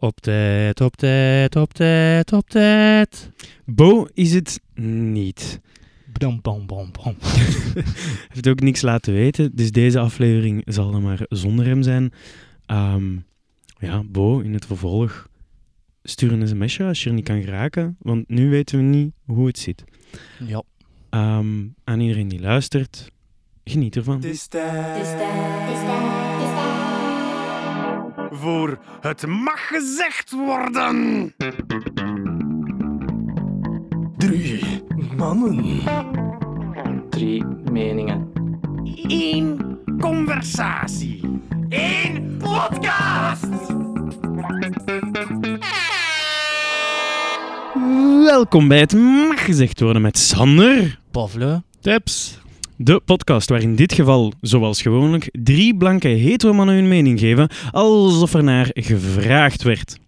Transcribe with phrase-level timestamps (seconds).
[0.00, 3.30] Op tijd, op tijd, op tijd, op tijd.
[3.64, 5.60] Bo is het niet.
[6.18, 7.16] Bam, bam, bam, bam.
[8.32, 12.12] Heeft ook niks laten weten, dus deze aflevering zal dan maar zonder hem zijn.
[12.66, 13.16] Ehm,
[13.78, 15.28] ja, Bo, in het vervolg,
[16.02, 19.46] stuur een sms'je als je er niet kan geraken, want nu weten we niet hoe
[19.46, 19.84] het zit.
[20.46, 20.62] Ja.
[21.10, 23.10] Ehm, aan iedereen die luistert,
[23.64, 24.14] geniet ervan.
[24.14, 24.96] Het is tijd
[28.30, 31.34] voor het mag gezegd worden.
[34.16, 34.84] Drie
[35.16, 35.80] mannen.
[37.10, 38.32] Drie meningen.
[39.06, 41.40] Eén conversatie.
[41.68, 43.46] Eén podcast.
[48.24, 51.62] Welkom bij het mag gezegd worden met Sander Pavle.
[51.80, 52.38] Teps.
[52.80, 57.48] De podcast waar in dit geval, zoals gewoonlijk, drie blanke hetero mannen hun mening geven,
[57.70, 59.98] alsof er naar gevraagd werd.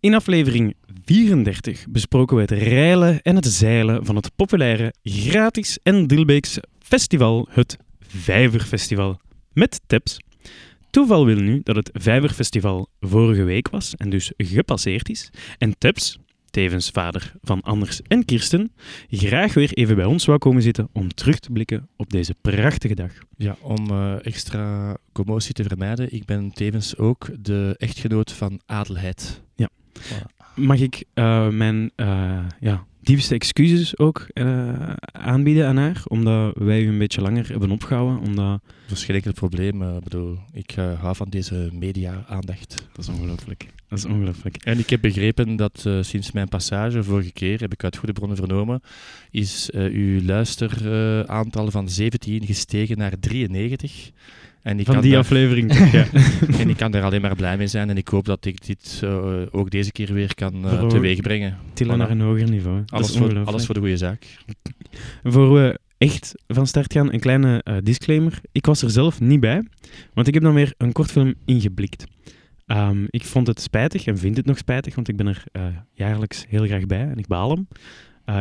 [0.00, 6.06] In aflevering 34 besproken we het reilen en het zeilen van het populaire, gratis en
[6.06, 9.20] Dilbeeks festival, het Vijverfestival.
[9.52, 10.18] Met Teps.
[10.90, 15.30] Toeval wil nu dat het Vijverfestival vorige week was en dus gepasseerd is.
[15.58, 16.18] En Teps,
[16.54, 18.72] tevens vader van Anders en Kirsten,
[19.10, 22.94] graag weer even bij ons wou komen zitten om terug te blikken op deze prachtige
[22.94, 23.12] dag.
[23.36, 29.42] Ja, om eh, extra commotie te vermijden, ik ben tevens ook de echtgenoot van Adelheid.
[29.54, 29.68] Ja.
[30.54, 36.82] Mag ik eh, mijn eh, ja, diepste excuses ook eh, aanbieden aan haar, omdat wij
[36.82, 38.60] u een beetje langer hebben opgehouden, omdat...
[39.06, 39.82] Enkel probleem.
[39.82, 42.88] eh, bedoel, ik eh, hou van deze media-aandacht.
[42.92, 43.66] Dat is ongelooflijk.
[43.88, 44.56] Dat is ongelooflijk.
[44.56, 48.12] En ik heb begrepen dat eh, sinds mijn passage vorige keer, heb ik uit goede
[48.12, 48.80] bronnen vernomen,
[49.30, 54.10] is eh, uw luisteraantal van 17 gestegen naar 93.
[54.64, 56.06] En ik Van kan die daar- aflevering ja.
[56.60, 57.90] En ik kan daar alleen maar blij mee zijn.
[57.90, 61.56] En ik hoop dat ik dit eh, ook deze keer weer kan uh, teweeg brengen.
[61.72, 62.82] Tillen naar een hoger niveau.
[62.86, 64.26] Alles voor, alles voor de goede zaak.
[65.22, 68.40] Voor we echt van start gaan, een kleine eh, disclaimer.
[68.52, 69.62] Ik was er zelf niet bij,
[70.14, 72.04] want ik heb dan weer een kortfilm ingeblikt.
[72.66, 75.44] Ehm, ik vond het spijtig en vind het nog spijtig, want ik ben er
[75.92, 77.68] jaarlijks heel graag bij en ik baal hem.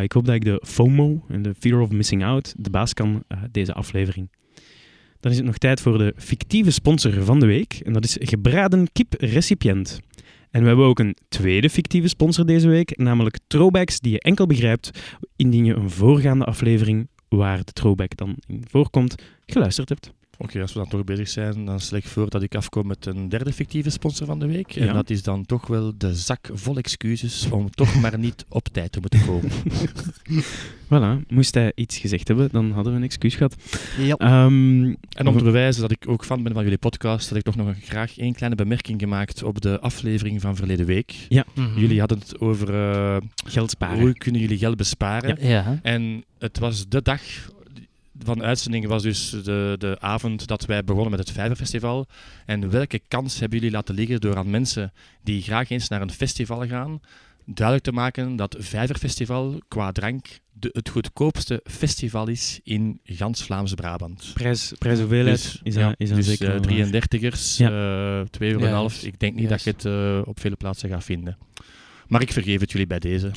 [0.01, 3.23] Ik hoop dat ik de FOMO en de Fear of Missing Out de baas kan
[3.51, 4.29] deze aflevering.
[5.23, 8.17] Dan is het nog tijd voor de fictieve sponsor van de week en dat is
[8.19, 9.99] Gebraden Kip Recipiënt.
[10.51, 14.45] En we hebben ook een tweede fictieve sponsor deze week, namelijk Throwbacks, die je enkel
[14.45, 14.99] begrijpt
[15.35, 20.11] indien je een voorgaande aflevering waar de throwback dan in voorkomt, geluisterd hebt.
[20.37, 23.05] Oké, als we dan toch bezig zijn, dan stel ik voor dat ik afkom met
[23.05, 24.75] een derde fictieve sponsor van de week.
[24.75, 24.93] En Ja.
[24.93, 28.91] dat is dan toch wel de zak vol excuses om toch maar niet op tijd
[28.91, 29.51] te moeten komen.
[30.93, 33.55] Voilà, moest hij iets gezegd hebben, dan hadden we een excuus gehad.
[33.97, 34.15] Ja.
[34.15, 37.43] Ehm, En om te bewijzen dat ik ook fan ben van jullie podcast, had ik
[37.43, 41.15] toch nog graag één kleine bemerking gemaakt op de aflevering van verleden week.
[41.55, 41.79] Mhm.
[41.79, 43.99] Jullie hadden het over eh, geld sparen.
[43.99, 45.47] hoe kunnen jullie geld besparen.
[45.47, 45.79] Ja.
[45.81, 47.21] En het was de dag
[48.19, 52.07] van de uitzending was dus de, de avond dat wij begonnen met het Vijverfestival.
[52.45, 54.93] En welke kans hebben jullie laten liggen door aan mensen
[55.23, 56.99] die graag eens naar een festival gaan,
[57.45, 64.31] duidelijk te maken dat Vijverfestival qua drank de, het goedkoopste festival is in gans Vlaams-Brabant.
[64.33, 66.87] Prijs, prijs hoeveelheid Dus, is, ja, is dus zeker waar.
[66.87, 67.69] 33ers, Ja.
[68.19, 68.59] eh 2,5 euro.
[68.59, 68.91] en Ja, half.
[68.91, 69.05] juist.
[69.05, 71.37] Ik denk niet dat je het eh, op vele plaatsen gaat vinden.
[72.07, 73.31] Maar ik vergeef het jullie bij deze.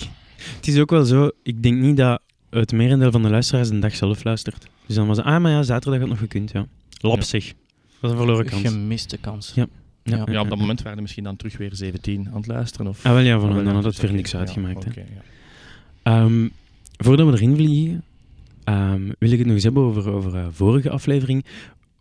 [0.57, 2.21] Het is ook wel zo, ik denk niet dat
[2.61, 4.67] het merendeel van de luisteraars een dag zelf luistert.
[4.87, 6.67] Dus dan was het, ah, maar ja, zaterdag had nog gekund, ja.
[7.01, 7.47] Lapsig.
[7.47, 7.55] Dat
[8.03, 8.63] is een verloren kans.
[8.63, 9.53] Gemiste kans.
[9.55, 9.67] Ja.
[10.03, 10.27] Ja.
[10.31, 12.87] Ja, op dat moment waren er misschien dan terug weer 17 aan het luisteren.
[12.87, 13.05] Of...
[13.05, 14.85] Ah, wel ja, voilà, wel, dan had ja, het weer niks ja, uitgemaakt.
[14.85, 14.91] hè.
[14.91, 15.23] oké, ja.
[16.03, 16.49] Ehm,
[16.97, 18.05] voordat we erin vliegen,
[18.65, 21.45] ehm, wil ik het nog eens hebben over, over eh, vorige aflevering.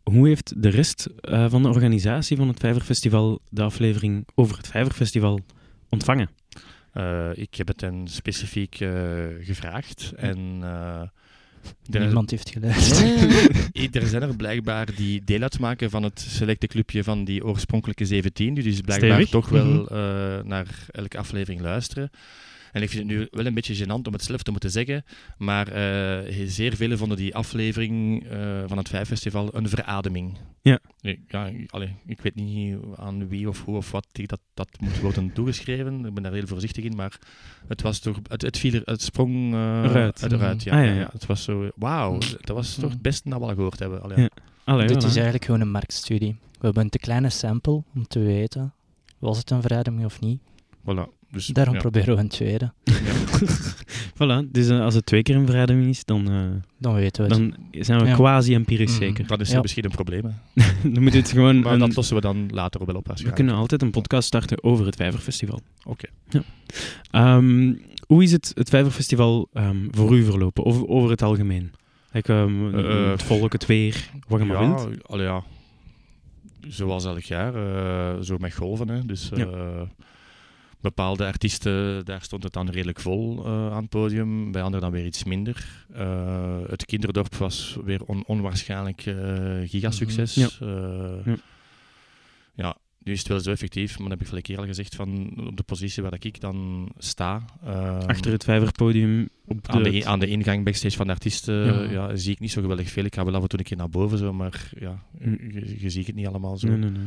[0.03, 4.67] Hoe heeft de rest eh, van de organisatie van het Vijverfestival de aflevering over het
[4.67, 5.39] Vijverfestival
[5.89, 6.29] ontvangen?
[6.95, 8.89] Eh, ik heb het hen specifiek eh,
[9.41, 10.11] gevraagd.
[10.15, 11.01] En eh,
[11.91, 13.73] er, Niemand heeft geluisterd.
[13.73, 18.05] Nee, er zijn er blijkbaar die deel uitmaken van het selecte clubje van die oorspronkelijke
[18.05, 18.53] 17.
[18.53, 19.29] Die dus blijkbaar Stevig.
[19.29, 19.93] toch wel Mhm.
[19.93, 22.09] eh, naar elke aflevering luisteren.
[22.75, 25.03] En ik vind het nu wel een beetje gênant om het zelf te moeten zeggen,
[25.37, 30.37] maar eh, zeer velen vonden die aflevering eh, van het Vijffestival een verademing.
[30.61, 30.79] Ja.
[31.01, 34.67] Ik, ja, allee, ik weet niet aan wie of hoe of wat die dat, dat
[34.79, 36.05] moet worden toegeschreven.
[36.05, 37.19] Ik ben daar heel voorzichtig in, maar
[37.67, 40.21] het was toch, het, het viel er, het sprong eh, Eruit.
[40.31, 41.09] eruit, ja, Ah, ja, ja.
[41.11, 44.01] Het was zo, wauw, dat was toch het beste dat we al gehoord hebben.
[44.01, 44.29] Allee, Ja.
[44.63, 46.35] Allee, Dit is eigenlijk gewoon een marktstudie.
[46.51, 48.73] We hebben een te kleine sample om te weten,
[49.19, 50.39] was het een verademing of niet?
[50.89, 51.13] Voilà.
[51.31, 51.79] Dus, Daarom ja.
[51.79, 52.73] proberen we een tweede.
[54.15, 56.41] Voilà, dus eh, als het twee keer een verademing is, dan, eh,
[56.79, 57.37] Dan weten we het.
[57.39, 58.13] dan zijn we Ja.
[58.13, 58.99] quasi-empirisch Mhm.
[58.99, 59.27] zeker.
[59.27, 59.61] Dat is Ja.
[59.61, 60.21] misschien een probleem.
[60.93, 61.59] dan moet het gewoon...
[61.59, 64.63] Maar een- dat lossen we dan later wel op we kunnen altijd een podcast starten
[64.63, 65.59] over het Vijverfestival.
[65.83, 66.05] Oké.
[67.11, 67.73] Ehm,
[68.07, 71.71] hoe is het, het Vijverfestival ehm, voor u verlopen, over, over het algemeen?
[72.11, 75.07] Like, ehm, Eh, het volk, het weer, wat je maar ja, wilt.
[75.07, 75.43] allee, ja.
[76.67, 78.89] Zoals elk jaar, eh, zo met golven.
[78.89, 79.05] Hè.
[79.05, 79.47] Dus Ja.
[80.89, 84.51] Bepaalde artiesten, daar stond het dan redelijk vol eh, aan het podium.
[84.51, 85.85] Bij anderen dan weer iets minder.
[85.93, 89.15] Eh, het kinderdorp was weer on- onwaarschijnlijk eh
[89.69, 90.35] gigasucces.
[90.35, 90.47] Ja.
[90.59, 91.35] Eh, Ja.
[92.55, 94.95] ja, nu is het wel zo effectief, maar dat heb ik vorige keer al gezegd,
[94.95, 97.45] van op de positie waar ik dan sta.
[97.63, 101.55] eh, Achter het Vijverpodium op aan, de, de, aan de ingang backstage van de artiesten
[101.65, 101.91] Ja.
[101.91, 102.15] ja.
[102.15, 103.05] zie ik niet zo geweldig veel.
[103.05, 105.89] Ik ga wel af en toe een keer naar boven, zo, maar ja, je, je
[105.89, 106.67] ziet het niet allemaal zo.
[106.67, 107.05] Nee, nee, nee.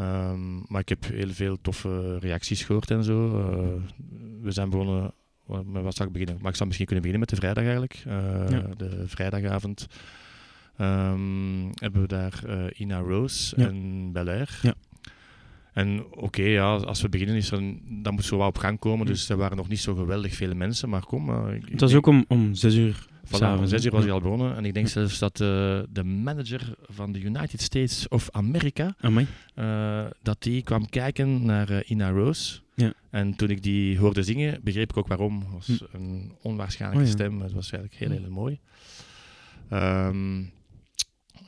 [0.00, 3.38] Ehm, maar ik heb heel veel toffe reacties gehoord en zo.
[3.38, 3.82] Eh,
[4.42, 5.12] we zijn begonnen,
[5.64, 6.36] met wat zal ik beginnen?
[6.40, 8.02] Maar ik zou misschien kunnen beginnen met de vrijdag eigenlijk.
[8.06, 8.74] Eh, Ja.
[8.76, 9.86] De vrijdagavond
[10.76, 13.66] ehm, hebben we daar eh, Ina Rose Ja.
[13.68, 14.58] en Belair.
[14.62, 14.74] Ja.
[15.72, 17.58] En oké, ja, als we beginnen, is er,
[18.02, 19.06] dan moet zo wat op gang komen.
[19.06, 19.12] Hm.
[19.12, 20.88] Dus er waren nog niet zo geweldig veel mensen.
[20.88, 23.90] Maar kom, eh, ik- Het was ook om, om zes uur Om s'avonds, zes uur
[23.90, 24.56] was hij al begonnen.
[24.56, 25.46] En ik denk zelfs dat eh,
[25.90, 29.26] de manager van de United States of America, Amai.
[29.54, 32.60] eh, dat die kwam kijken naar eh, Ina Rose.
[32.74, 32.92] Ja.
[33.10, 35.40] En toen ik die hoorde zingen, begreep ik ook waarom.
[35.40, 35.96] Het was Hm.
[35.96, 37.16] een onwaarschijnlijke Oh ja.
[37.18, 37.40] stem.
[37.40, 38.58] Het was eigenlijk heel, heel mooi.
[39.68, 40.38] Ehm,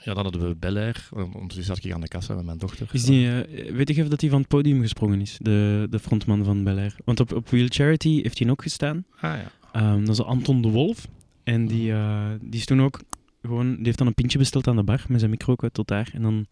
[0.05, 1.09] ja, dan hadden we Belair.
[1.13, 2.89] Ondertussen zat ik aan de kassa met mijn dochter.
[2.93, 3.29] Is die,
[3.73, 6.91] weet je of dat hij van het podium gesprongen is, de, de frontman van Bel
[7.05, 9.05] Want op, op Wheel Charity heeft hij ook gestaan.
[9.21, 9.51] Ah ja.
[9.73, 11.09] Ehm, dat is Anton de Wolf.
[11.45, 13.01] En die, eh, die is toen ook
[13.43, 13.75] gewoon...
[13.77, 16.11] Die heeft dan een pintje besteld aan de bar met zijn micro ook tot daar.
[16.13, 16.47] En dan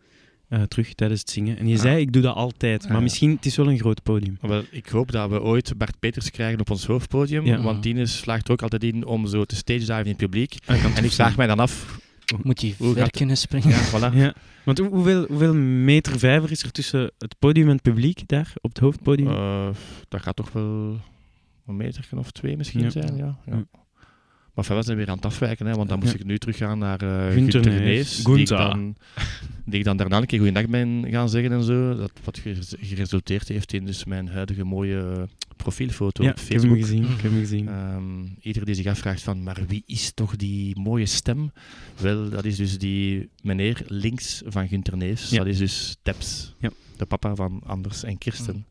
[0.49, 1.59] eh, terug tijdens het zingen.
[1.59, 1.81] En je Ah.
[1.81, 2.89] zei, ik doe dat altijd.
[2.89, 3.03] Maar Ah.
[3.03, 4.39] misschien, het is wel een groot podium.
[4.41, 7.45] Maar wel, ik hoop dat we ooit Bart Peters krijgen op ons hoofdpodium.
[7.47, 7.63] Ja.
[7.63, 10.55] Want die slaagt er ook altijd in om zo te stage diven in het publiek.
[10.67, 11.99] Ah, kan En ik vraag mij dan af...
[12.43, 13.17] Moet je Hoe gaat ver het?
[13.17, 13.69] kunnen springen?
[13.69, 14.15] Ja, voilà.
[14.15, 14.35] Ja.
[14.65, 18.53] Want hoe- hoeveel, hoeveel meter vijver is er tussen het podium en het publiek daar,
[18.61, 19.29] op het hoofdpodium?
[19.29, 19.69] Eh,
[20.09, 20.97] dat gaat toch wel
[21.67, 22.91] een meter of twee misschien Ja.
[22.91, 23.39] zijn, ja.
[23.47, 23.65] ja.
[24.55, 26.19] Maar verder zijn we weer aan het afwijken, hè, want dan moest Ja.
[26.19, 27.81] ik nu teruggaan naar eh Gunther.
[27.81, 28.57] Neefs, die, ik Gunther.
[28.59, 28.97] dan,
[29.65, 31.97] die ik dan daarna een keer goeiedag ben gaan zeggen en zo.
[31.97, 35.23] Dat wat geres- geresulteerd heeft in dus mijn huidige mooie eh,
[35.57, 36.81] profielfoto ja, op ik heb hem Facebook.
[36.87, 37.03] gezien.
[37.03, 37.69] Ik heb hem gezien.
[37.69, 41.53] Ehm, ieder die zich afvraagt van, maar wie is toch die mooie stem?
[42.01, 45.31] Wel, dat is dus die meneer links van Gunther Neefs.
[45.31, 45.39] Ja.
[45.39, 46.71] Dat is dus Teps, Ja.
[46.97, 48.65] de papa van Anders en Kirsten.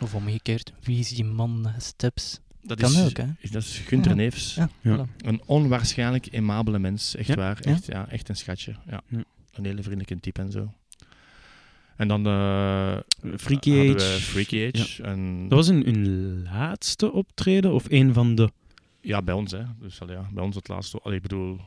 [0.00, 2.40] Of omgekeerd, wie is die man naast Steps?
[2.66, 3.24] Dat Kan is, ook, hè?
[3.38, 4.16] is- Dat is Gunther Ja.
[4.16, 4.58] Neefs.
[4.82, 5.06] Ja.
[5.18, 7.34] Een onwaarschijnlijk aimabele mens, echt Ja.
[7.34, 7.60] waar.
[7.60, 8.74] Echt, ja, echt een schatje.
[8.90, 9.00] Ja.
[9.08, 9.24] Ja.
[9.52, 10.72] Een hele vriendelijke type en zo.
[11.96, 12.96] En dan eh
[13.36, 14.20] Freaky Age.
[14.20, 15.02] Freaky Age.
[15.02, 18.50] En, Dat was een, hun laatste optreden of een van de...
[19.00, 19.52] Ja, bij ons.
[19.52, 19.62] Hè.
[19.80, 20.98] Dus allee, ja, bij ons het laatste.
[21.02, 21.60] Allee, ik bedoel,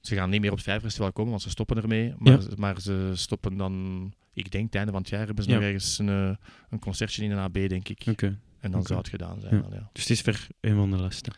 [0.00, 2.14] ze gaan niet meer op het Vijverfestival komen, want ze stoppen ermee.
[2.18, 2.46] Maar, Ja.
[2.56, 5.56] maar ze stoppen dan, ik denk, het einde van het jaar hebben ze Ja.
[5.56, 6.30] nog ergens een, eh,
[6.70, 8.02] een concertje in een AB, denk ik.
[8.10, 8.38] Oké.
[8.66, 9.54] En dan zou het gedaan zijn.
[9.54, 9.64] Ja.
[9.70, 9.90] ja.
[9.92, 11.30] Dus het is ver een van de laatste.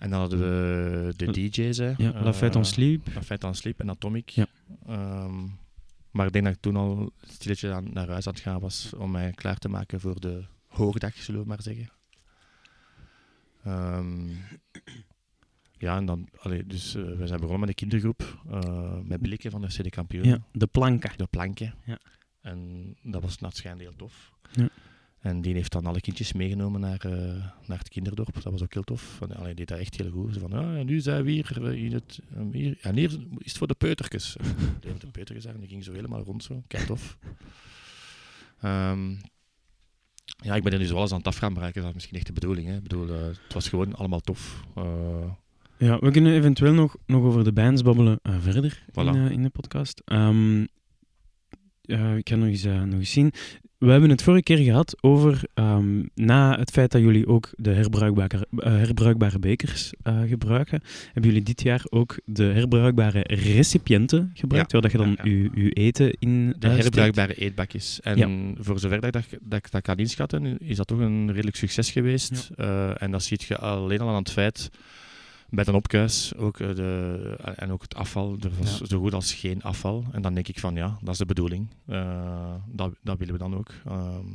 [0.00, 1.76] En dan hadden we de DJ's.
[1.78, 1.92] Hè.
[1.96, 3.06] Ja, La Fête en Eh, Sleep.
[3.14, 4.28] La Fête en Sleep en Atomic.
[4.28, 4.46] Ja.
[4.86, 5.46] Ehm,
[6.10, 8.94] maar ik denk dat ik toen al stilletje aan, naar huis aan het gaan was
[8.94, 11.90] om mij klaar te maken voor de hoogdag, zullen we maar zeggen.
[13.64, 14.28] Ehm,
[15.78, 19.50] ja, en dan, allee, dus eh, we zijn begonnen met een kindergroep eh, met blikken
[19.50, 20.24] van de CD Kampioen.
[20.24, 21.12] Ja, de planken.
[21.16, 21.72] De plankje.
[21.84, 21.98] Ja.
[22.40, 24.32] En dat was schijnt heel tof.
[25.20, 28.34] En die heeft dan alle kindjes meegenomen naar, eh, naar het kinderdorp.
[28.34, 29.20] Dat was ook heel tof.
[29.20, 30.34] En, allee, deed dat echt heel goed.
[30.34, 32.78] Zo van, ja, en nu zijn we hier, eh, in het, eh, hier.
[32.80, 34.36] En hier is het voor de peutertjes.
[34.80, 36.62] De peutertjes daar en die ging zo helemaal rond zo.
[36.66, 37.16] Kijk tof.
[38.60, 39.10] Ehm,
[40.24, 41.80] ja, ik ben er nu zo alles aan het afgaan bereiken.
[41.80, 42.66] Dat is misschien echt de bedoeling.
[42.68, 42.76] Hè.
[42.76, 44.64] Ik bedoel, het was gewoon allemaal tof.
[45.78, 48.94] Ja, we kunnen eventueel nog, nog over de bands babbelen verder Voilà.
[48.94, 50.02] in, in de podcast.
[51.90, 53.32] Eh, ik ga nog eens, nog eens zien.
[53.80, 57.70] We hebben het vorige keer gehad over, ehm, na het feit dat jullie ook de
[57.70, 60.80] herbruikbare, eh, herbruikbare bekers eh, gebruiken,
[61.12, 64.80] hebben jullie dit jaar ook de herbruikbare recipiënten gebruikt, Ja.
[64.80, 66.82] waar dat je dan Ja, je eten in De steekt.
[66.82, 68.00] herbruikbare eetbakjes.
[68.00, 71.56] En voor zover dat, ik- dat ik dat kan inschatten, is dat toch een redelijk
[71.56, 72.50] succes geweest.
[72.56, 74.70] Eh, en dat ziet je alleen al aan het feit,
[75.50, 78.86] bij een opkuis, ook eh, de, en ook het afval, er was Ja.
[78.86, 80.04] zo goed als geen afval.
[80.12, 81.68] En dan denk ik van ja, dat is de bedoeling.
[81.86, 83.70] Eh, dat, dat willen we dan ook.
[83.86, 84.26] Ehm,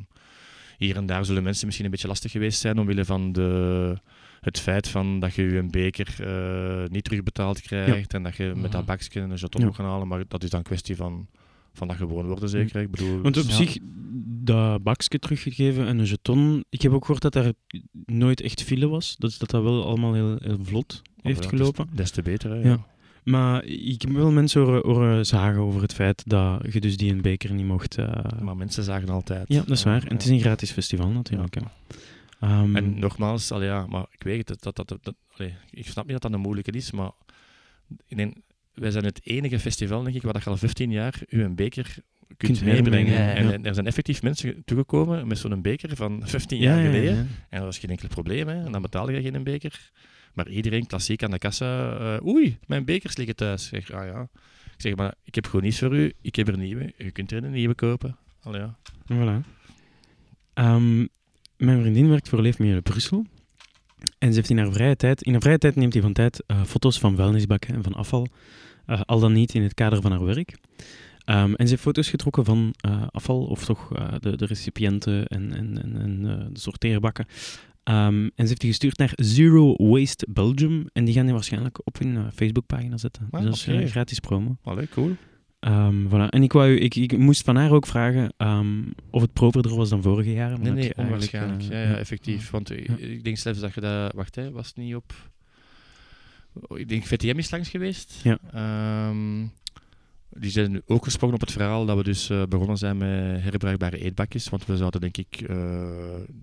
[0.78, 3.98] hier en daar zullen mensen misschien een beetje lastig geweest zijn omwille van de,
[4.42, 8.54] het feit van dat je je een beker eh, niet terugbetaald krijgt en dat je
[8.56, 9.68] met dat bakje een jeton Ja.
[9.68, 10.08] moet gaan halen.
[10.08, 11.28] Maar dat is dan een kwestie van,
[11.74, 12.82] van dat gewoon worden zeker.
[12.82, 13.78] Ik bedoel, Want op zich,
[14.46, 16.64] dat bakje teruggegeven en een jeton.
[16.70, 17.52] Ik heb ook gehoord dat daar
[18.06, 19.16] nooit echt file was.
[19.18, 21.88] Dus dat dat wel allemaal heel, heel vlot heeft Ja, gelopen.
[21.94, 22.64] Des, te beter, hè, Ja.
[22.64, 22.86] ja.
[23.24, 27.12] Maar ik heb wel mensen horen, horen zagen over het feit dat je dus die
[27.12, 27.98] een beker niet mocht...
[27.98, 29.48] eh, Maar mensen zagen altijd.
[29.48, 30.04] Ja, dat is waar.
[30.04, 31.56] En het is een gratis festival natuurlijk.
[32.40, 35.88] Ehm, En nogmaals, allee, ja, maar ik weet het, dat, dat, dat, dat- allee, ik
[35.88, 37.12] snap niet dat dat een moeilijke is, maar
[38.08, 38.36] ik denk,
[38.74, 41.56] wij zijn het enige festival, denk ik, waar dat je al 15 jaar u een
[41.56, 41.96] beker
[42.38, 43.14] kunt, meebrengen.
[43.14, 43.34] ja.
[43.34, 47.18] En er zijn effectief mensen toegekomen met zo'n beker van 15 ja, jaar ja, geleden.
[47.50, 48.66] En dat was geen enkel probleem, hè.
[48.66, 49.92] En dan betaalde je geen beker.
[50.34, 53.72] Maar iedereen klassiek aan de kassa, eh, oei, mijn bekers liggen thuis.
[53.72, 54.28] Ik zeg, ah ja.
[54.76, 57.32] Ik zeg, maar ik heb gewoon niets voor u, ik heb er nieuwe, u kunt
[57.32, 58.18] er een nieuwe kopen.
[58.42, 58.78] Allee, ja.
[59.14, 59.46] Voilà.
[60.54, 61.06] Ehm,
[61.58, 63.26] mijn vriendin werkt voor Leefmilieu Brussel.
[64.18, 65.22] En ze heeft in haar vrije tijd...
[65.22, 68.28] In haar vrije tijd neemt hij van tijd eh, foto's van vuilnisbakken en van afval.
[68.86, 70.58] eh, al dan niet in het kader van haar werk.
[71.26, 75.28] Ehm, en ze heeft foto's getrokken van eh, afval, of toch eh, de, de recipiënten
[75.28, 77.26] en, en, en, en eh, de sorteerbakken.
[77.84, 80.86] Ehm, en ze heeft die gestuurd naar Zero Waste Belgium.
[80.94, 83.28] En die gaan die waarschijnlijk op hun Facebookpagina zetten.
[83.32, 84.58] Ah, dus dat is gratis promo.
[84.64, 85.16] Allee, cool.
[85.60, 86.30] Ehm, voilà.
[86.30, 88.34] En ik, wou, ik, ik moest van haar ook vragen
[89.10, 90.60] of het proverder was dan vorige jaar.
[90.60, 91.62] Nee, nee, onwaarschijnlijk.
[91.62, 92.50] ja, ja, effectief.
[92.50, 92.76] Want Ja.
[92.98, 94.14] ik denk zelfs dat je dat...
[94.14, 95.14] Wacht, hè, was het niet op...
[96.54, 98.20] Oh, Ik denk VTM is langs geweest.
[98.24, 98.38] Ja.
[100.40, 103.98] Die zijn ook gesprongen op het verhaal dat we dus eh, begonnen zijn met herbruikbare
[103.98, 104.50] eetbakjes.
[104.50, 105.48] Want we zouden denk ik eh,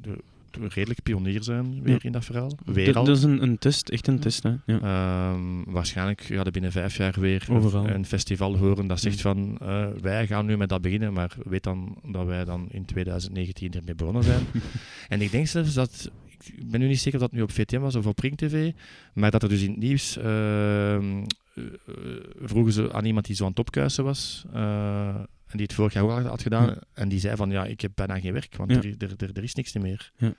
[0.00, 0.18] de,
[0.50, 1.98] de redelijk pionier zijn weer Ja.
[2.02, 2.50] in dat verhaal.
[2.64, 3.04] Weer al.
[3.04, 4.42] Dat is een, een test, echt een test.
[4.42, 4.52] Hè?
[4.66, 4.80] Ja.
[4.80, 7.88] Ehm, waarschijnlijk gaan we binnen vijf jaar weer een- Overal.
[7.88, 11.62] een festival horen dat zegt van eh, wij gaan nu met dat beginnen, maar weet
[11.62, 14.42] dan dat wij dan in 2019 ermee begonnen zijn.
[15.08, 17.78] en ik denk zelfs dat, ik ben nu niet zeker of dat nu op VTM
[17.80, 18.72] was of op Ring TV,
[19.14, 21.22] maar dat er dus in het nieuws ehm, eh, eh,
[22.42, 24.44] vroegen ze aan iemand die zo aan het opkuisen was.
[24.52, 25.08] eh,
[25.46, 26.66] en die het vorig jaar ook al had gedaan.
[26.66, 26.78] Ja.
[26.92, 28.76] En die zei van, ja, ik heb bijna geen werk, want Ja.
[28.76, 30.12] er, er, er, er is niks meer.
[30.16, 30.34] Ja.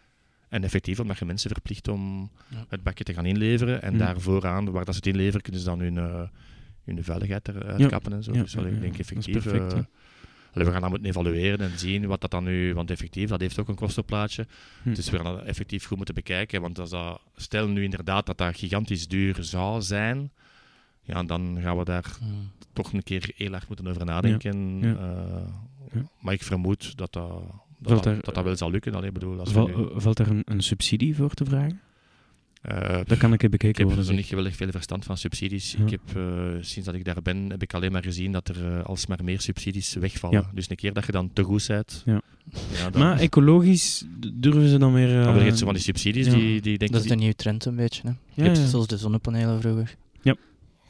[0.50, 2.32] En effectief, omdat je mensen verplicht om
[2.67, 3.82] het bakje te gaan inleveren.
[3.82, 6.22] En daar vooraan, waar dat ze het inleveren, kunnen ze dan hun, eh,
[6.86, 8.32] hun veiligheid eruit kappen en zo.
[8.32, 9.34] Dus allee, ik denk effectief...
[9.43, 9.88] perfect, eh, ja.
[10.53, 12.74] allee, we gaan dat moeten evalueren en zien wat dat dan nu...
[12.74, 14.48] Want effectief, dat heeft ook een kostenplaatje.
[14.84, 14.93] Hm.
[14.93, 16.62] Dus we gaan dat effectief goed moeten bekijken.
[16.62, 20.32] Want als dat, stel nu inderdaad dat dat gigantisch duur zou zijn...
[21.03, 22.17] Ja, dan gaan we daar
[22.74, 24.79] toch een keer heel hard moeten over nadenken.
[24.79, 24.95] Ja.
[24.95, 25.41] Eh,
[25.93, 26.01] Ja.
[26.19, 27.41] Maar ik vermoed dat dat, dat,
[27.81, 28.93] Valt dat, er- dat dat wel zal lukken.
[28.95, 31.79] Allee, bedoel, als we Val- nu- eh, valt er een, een subsidie voor te vragen?
[32.62, 34.03] eh, Dat kan ik Ik bekeken heb worden.
[34.03, 34.19] zo zeg.
[34.19, 35.75] niet geweldig veel verstand van subsidies.
[35.77, 35.83] Ja.
[35.83, 36.24] Ik heb, eh,
[36.62, 39.41] sinds dat ik daar ben, heb ik alleen maar gezien dat er eh, alsmaar meer
[39.41, 40.39] subsidies wegvallen.
[40.41, 40.51] Ja.
[40.53, 42.22] Dus een keer dat je dan te goed bent, Ja.
[42.74, 45.17] ja, dan, Maar ecologisch durven ze dan weer...
[45.17, 46.33] eh, dan wil je het zo van die subsidies ja.
[46.33, 47.12] die, die denk Dat is ik...
[47.12, 48.01] de nieuwe trend een beetje.
[48.07, 48.43] Hè.
[48.43, 48.65] Ja, ja.
[48.65, 49.95] Zoals de zonnepanelen vroeger.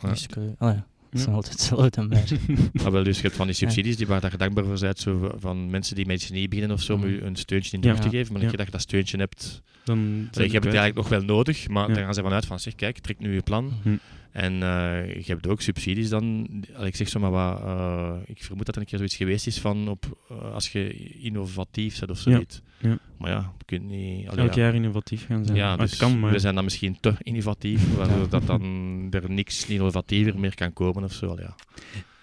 [0.02, 2.40] Dus, oh ja, dat nog altijd hetzelfde en meer.
[2.86, 5.32] Ah, wel, dus je hebt van die subsidies die waar je dankbaar voor bent, zo
[5.38, 7.10] van- mensen die met niet beginnen of zo, om Mhm.
[7.10, 8.04] je een steuntje in de rug Ja.
[8.04, 8.34] te geven.
[8.34, 8.48] Maar Ja.
[8.48, 9.98] een keer dat je dat steuntje hebt, Dan
[10.32, 11.94] zijn je hebt het eigenlijk nog wel nodig, maar Ja.
[11.94, 13.72] dan gaan ze vanuit van, zeg, kijk, trek nu je plan.
[13.84, 13.96] Hm.
[14.32, 16.48] En eh, je hebt ook subsidies dan.
[16.84, 19.60] Ik zeg zo maar wat, eh, ik vermoed dat er een keer zoiets geweest is
[19.60, 22.56] van, op, eh, als je innovatief bent of zoiets.
[22.56, 22.72] ja.
[23.18, 24.28] Maar ja, je kunt niet...
[24.28, 24.62] allee, Elk ja.
[24.62, 25.58] jaar innovatief gaan zijn.
[25.58, 26.32] Ja, dus het kan, maar...
[26.32, 28.26] we zijn dan misschien te innovatief, waardoor Ja.
[28.28, 28.62] dat dan
[29.12, 31.28] er niks innovatiever meer kan komen of zo.
[31.28, 31.56] Allee, ja.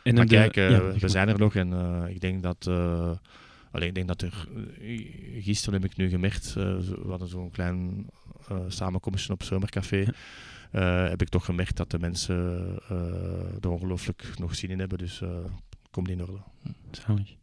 [0.03, 2.67] En Maar kijk, eh, ja, we zijn er nog en eh, ik denk dat...
[2.69, 3.11] eh,
[3.71, 4.49] allee, ik denk dat er...
[5.41, 8.07] gisteren heb ik nu gemerkt, zo- we hadden zo'n klein
[8.49, 10.05] eh samenkomstje op Zomercafé.
[10.73, 10.81] Ja.
[11.09, 12.37] Heb ik toch gemerkt dat de mensen
[13.61, 14.99] er ongelooflijk nog zin in hebben.
[14.99, 15.23] Dus
[15.91, 16.39] komt in orde.
[16.91, 17.35] Zalig.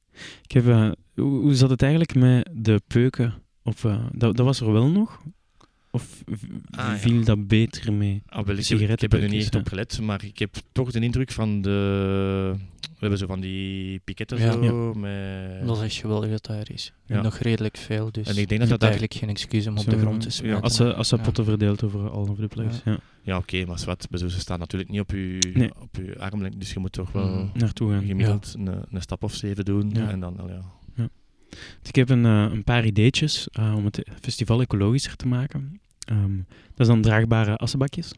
[0.43, 3.33] Ik heb, eh, hoe, hoe zat het eigenlijk met de peuken?
[3.63, 5.21] Of, eh, dat, dat was er wel nog?
[5.91, 6.23] Of
[6.69, 6.97] Ah, ja.
[6.97, 8.21] viel dat beter mee?
[8.25, 8.67] Ah, wel, ik,
[8.99, 12.53] heb, er niet echt op gelet, maar ik heb toch de indruk van de...
[12.97, 14.51] We hebben zo van die piketten Ja.
[14.51, 15.65] zo, met...
[15.67, 16.93] Dat is echt geweldig dat daar is.
[17.07, 19.67] En nog redelijk veel, dus En ik denk dat je dat daar- eigenlijk geen excuus
[19.67, 20.61] om op Zo, de grond te smijten.
[20.61, 21.21] Als ze, als ze Ja.
[21.23, 22.81] potten verdeeld over all over the place.
[22.85, 22.97] Ja.
[23.21, 25.71] Ja, oké, maar zwart, bedoel, ze staan natuurlijk niet op je, Nee.
[25.79, 27.51] op je armlengte, dus je moet toch wel Mm.
[27.53, 28.05] Naartoe gaan.
[28.05, 29.89] gemiddeld een, een stap of zeven doen.
[29.93, 30.09] Ja.
[30.09, 30.61] En dan, al ja.
[31.83, 35.79] Ik heb een, eh, een paar ideetjes eh, om het festival ecologischer te maken.
[36.07, 38.11] Ehm, dat is dan draagbare assenbakjes.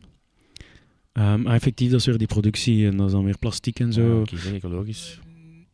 [1.11, 3.93] Ehm, maar effectief, dat is weer die productie en dat is dan weer plastic en
[3.93, 4.19] zo.
[4.19, 5.19] Ja, kies ecologisch.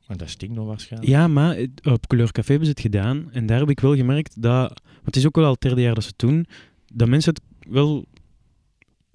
[0.08, 1.12] En dat stinkt nog waarschijnlijk.
[1.12, 3.32] Ja, maar op Kleur Café hebben ze het gedaan.
[3.32, 4.82] En daar heb ik wel gemerkt dat...
[4.84, 6.46] Want het is ook wel al het derde jaar dat ze het doen.
[6.94, 8.06] Dat mensen het wel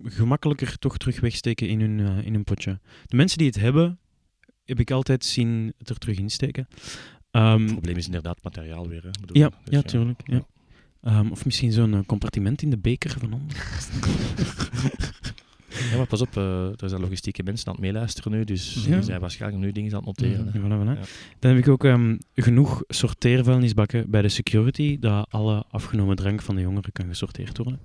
[0.04, 2.78] gemakkelijker toch terug wegsteken in hun, eh, in hun potje.
[3.06, 3.98] De mensen die het hebben,
[4.64, 6.68] heb ik altijd zien het er terug insteken.
[7.30, 9.02] Ehm, Het probleem is inderdaad het materiaal weer.
[9.02, 10.20] Hè, bedoel, ja, dus ja, tuurlijk.
[10.24, 10.46] Ja.
[11.00, 13.56] Ehm, of misschien zo'n eh, compartiment in de beker van onder.
[15.90, 18.94] Ja, maar pas op, eh, er zijn logistieke mensen aan het meeluisteren nu, dus Ja.
[18.94, 20.46] die zijn waarschijnlijk nu dingen aan het noteren.
[20.52, 20.60] hè.
[20.60, 21.00] Voilà, voilà.
[21.00, 21.06] Ja.
[21.38, 26.54] Dan heb ik ook ehm, genoeg sorteervuilnisbakken bij de security, dat alle afgenomen drank van
[26.54, 27.78] de jongeren kan gesorteerd worden.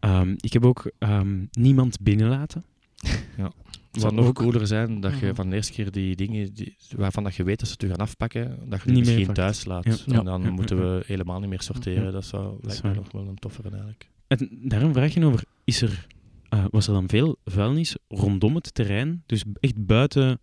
[0.00, 2.64] Ehm, ik heb ook ehm, niemand binnenlaten.
[2.96, 6.76] Het zou Wat nog cooler zijn dat je van de eerste keer die dingen die,
[6.96, 9.32] waarvan dat je weet dat ze het u gaan afpakken, dat je die Niet misschien
[9.34, 9.84] thuis laat.
[9.84, 9.94] Ja.
[10.06, 10.18] Ja.
[10.18, 12.04] En dan Ja, moeten ja, we helemaal niet meer sorteren.
[12.04, 12.10] Ja.
[12.10, 14.08] Dat zou lijkt mij nog wel een toffere eigenlijk.
[14.26, 16.06] En daarom vraag je over, is er,
[16.48, 19.22] eh, was er dan veel vuilnis rondom het terrein?
[19.26, 20.40] Dus echt buiten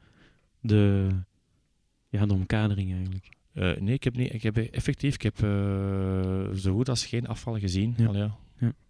[0.60, 1.10] de,
[2.10, 3.29] ja, de omkadering eigenlijk.
[3.53, 7.27] Eh, nee, ik heb, niet, ik heb effectief ik heb, eh, zo goed als geen
[7.27, 7.93] afval gezien.
[7.98, 8.05] Ja.
[8.05, 8.38] Al ja.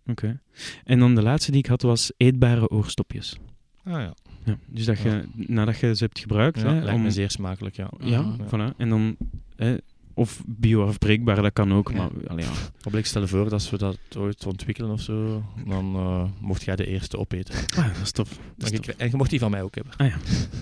[0.06, 0.40] Oké.
[0.84, 3.38] En dan de laatste die ik had was eetbare oorstopjes.
[3.84, 7.02] Ah ja, Ja, dus dat je, nadat je ze hebt gebruikt, ja hè, lijkt om,
[7.02, 7.76] me zeer smakelijk.
[7.76, 7.92] Ja.
[8.00, 8.78] ja, voilà.
[8.78, 9.18] En dan,
[9.56, 9.78] hè,
[10.14, 11.96] of bioafbreekbaar, dat kan ook, Ja.
[11.98, 12.46] maar allee,
[12.92, 12.98] ja.
[12.98, 16.76] Ik stel voor dat als we dat ooit ontwikkelen of zo, dan eh, mocht jij
[16.76, 17.56] de eerste opeten.
[17.78, 18.30] Ah, dat is tof.
[18.30, 18.86] Dat is En je, tof.
[18.86, 19.94] kri- en je mocht die van mij ook hebben.
[19.98, 20.18] Ah ja,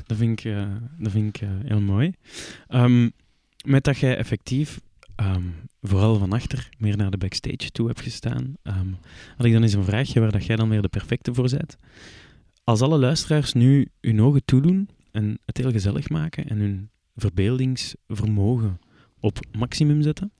[0.05, 0.65] dat vind ik, eh,
[0.97, 2.13] dat vind ik eh, heel mooi.
[2.67, 3.09] Ehm,
[3.65, 4.79] met dat jij effectief
[5.15, 5.43] ehm,
[5.81, 8.87] vooral van achter meer naar de backstage toe hebt gestaan, ehm,
[9.37, 11.77] had ik dan eens een vraagje waar dat jij dan weer de perfecte voor bent.
[12.63, 18.79] Als alle luisteraars nu hun ogen toedoen en het heel gezellig maken en hun verbeeldingsvermogen
[19.21, 20.31] op maximum zetten,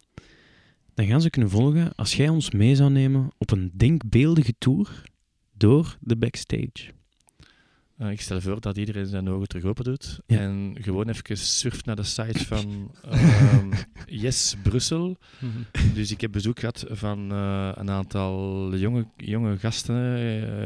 [0.94, 5.04] dan gaan ze kunnen volgen als jij ons mee zou nemen op een denkbeeldige tour
[5.58, 6.92] door de backstage.
[7.98, 10.40] Eh, ik stel voor dat iedereen zijn ogen terug open doet Ja.
[10.40, 13.72] en gewoon even surft naar de site van ehm,
[14.06, 15.18] Yes Brussel.
[15.40, 15.94] Mhm.
[15.94, 20.16] Dus ik heb bezoek gehad van eh, een aantal jonge, jonge gasten,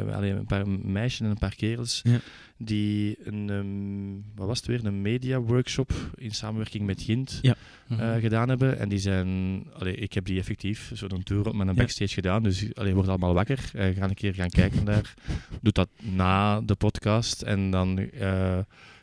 [0.07, 2.19] eh, allee, een paar meisjes en een paar kerels, Ja.
[2.57, 7.55] Die een, ehm, wat was het weer, een media workshop in samenwerking met Gint Ja.
[7.87, 7.99] Mhm.
[8.01, 8.79] eh, gedaan hebben.
[8.79, 11.79] En die zijn, allee, ik heb die effectief zo'n tour met een Ja.
[11.81, 12.43] backstage gedaan.
[12.43, 13.69] Dus allee, wordt allemaal wakker.
[13.73, 15.13] Eh ga een keer gaan kijken daar.
[15.61, 17.41] Doe dat na de podcast.
[17.41, 18.59] En dan eh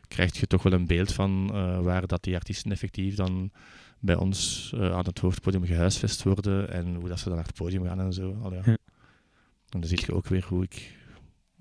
[0.09, 3.51] krijg je toch wel een beeld van eh, waar dat die artiesten effectief dan
[3.99, 6.71] bij ons eh, aan het hoofdpodium gehuisvest worden.
[6.71, 8.37] En hoe dat ze dan naar het podium gaan en zo.
[8.43, 8.59] Allee.
[8.65, 8.77] Ja.
[9.69, 10.93] En dan zie je ook weer hoe ik,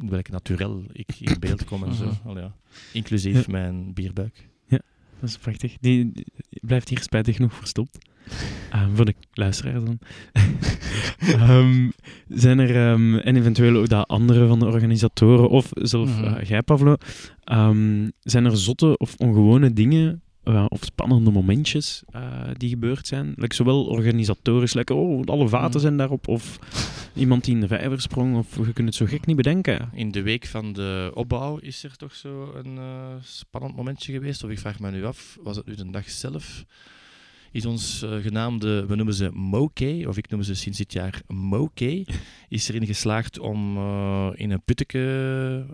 [0.10, 2.06] welke naturel ik in beeld kom en zo.
[2.06, 2.28] Mhm.
[2.30, 2.56] Allee, ja.
[2.94, 3.52] Inclusief Ja.
[3.52, 4.50] mijn bierbuik.
[5.20, 5.78] Dat is prachtig.
[5.80, 6.26] Die, die
[6.62, 7.98] blijft hier spijtig genoeg verstopt.
[8.72, 10.00] Ehm, voor de luisteraars dan.
[11.20, 11.90] Ehm,
[12.28, 16.24] zijn er, ehm, en eventueel ook dat andere van de organisatoren, of zelf Mhm.
[16.24, 16.96] eh, jij, Pavlo,
[17.44, 22.22] ehm, zijn er zotte of ongewone dingen eh, of spannende momentjes eh,
[22.58, 23.34] die gebeurd zijn?
[23.36, 25.80] Like, zowel organisatorisch, like, oh, alle vaten Mhm.
[25.80, 26.60] zijn daarop, of
[27.16, 29.90] iemand die in de vijver sprong, of je kunt het zo gek niet bedenken.
[29.94, 34.44] In de week van de opbouw is er toch zo een eh, spannend momentje geweest.
[34.44, 36.64] Of ik vraag me nu af, was het nu de dag zelf?
[37.52, 42.06] Is ons genaamde, we noemen ze Moke, of ik noem ze sinds dit jaar Moke,
[42.50, 43.78] is erin geslaagd om
[44.36, 45.66] in een putteke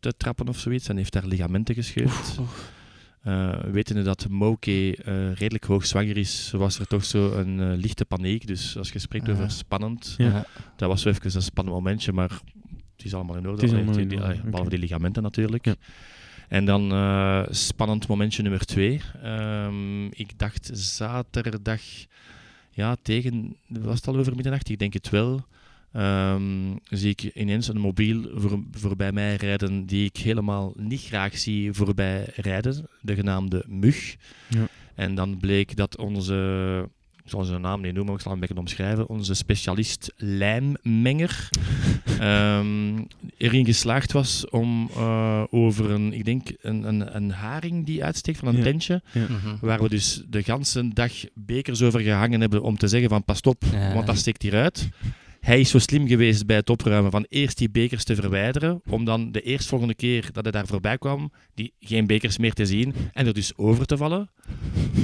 [0.00, 2.38] te trappen of zoiets en heeft daar ligamenten gescheurd.
[3.22, 7.72] Eh wetende dat Moke eh, redelijk hoog zwanger is, was er toch zo een eh,
[7.80, 8.46] lichte paniek.
[8.46, 9.34] Dus als je spreekt Ah.
[9.34, 10.46] over spannend, Ja.
[10.76, 12.30] dat was zo even een spannend momentje, maar
[12.96, 13.66] het is allemaal in orde.
[13.68, 15.64] Allemaal in die- Behalve die ligamenten natuurlijk.
[15.64, 15.74] Ja.
[16.48, 19.00] En dan eh, spannend momentje nummer twee.
[19.22, 21.80] Ehm, ik dacht zaterdag,
[22.70, 24.68] ja, tegen, was het al over middernacht?
[24.68, 25.44] Ik denk het wel.
[25.92, 26.42] Ehm,
[26.90, 31.72] zie ik ineens een mobiel voor, voorbij mij rijden die ik helemaal niet graag zie
[31.72, 34.16] voorbij rijden, de genaamde Mug.
[34.48, 34.66] Ja.
[34.94, 36.88] En dan bleek dat onze,
[37.24, 40.12] ik zal zijn naam niet noemen, maar ik zal hem een beetje omschrijven, onze specialist
[40.16, 41.48] lijmmenger
[42.18, 42.98] ehm,
[43.36, 48.38] erin geslaagd was om eh, over een, ik denk, een, een, een haring die uitsteekt
[48.38, 48.62] van een Ja.
[48.62, 49.56] tentje, Mhm.
[49.60, 53.40] waar we dus de ganse dag bekers over gehangen hebben om te zeggen van pas
[53.40, 53.94] op, Ja.
[53.94, 54.88] want dat steekt hieruit.
[55.42, 59.04] Hij is zo slim geweest bij het opruimen van eerst die bekers te verwijderen, om
[59.04, 62.94] dan de eerstvolgende keer dat hij daar voorbij kwam, die geen bekers meer te zien
[63.12, 64.30] en er dus over te vallen.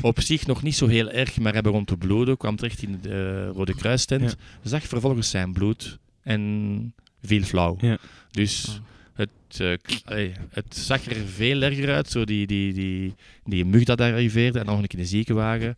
[0.02, 2.98] Op zich nog niet zo heel erg, maar hij begon te bloeden, kwam terecht in
[3.00, 7.76] de eh, Rode Kruistent, zag vervolgens zijn bloed en viel flauw.
[7.80, 7.98] Ja.
[8.30, 8.80] Dus
[9.14, 13.98] het, eh, het zag er veel erger uit, zo die, die, die, die mug dat
[13.98, 15.76] daar arriveerde en nog een keer in de ziekenwagen.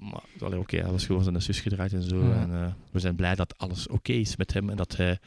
[0.00, 2.28] Maar oké, hij was gewoon zijn zus gedraaid en zo.
[2.28, 2.40] Ja.
[2.40, 5.18] En, eh, we zijn blij dat alles oké is met hem en dat hij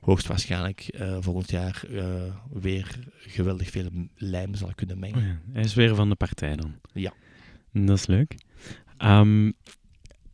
[0.00, 5.18] hoogstwaarschijnlijk eh, volgend jaar eh, weer geweldig veel lijm zal kunnen mengen.
[5.18, 6.74] Oh ja, hij is weer van de partij dan.
[6.92, 7.12] Ja.
[7.72, 8.34] Dat is leuk.
[8.96, 9.50] Ehm,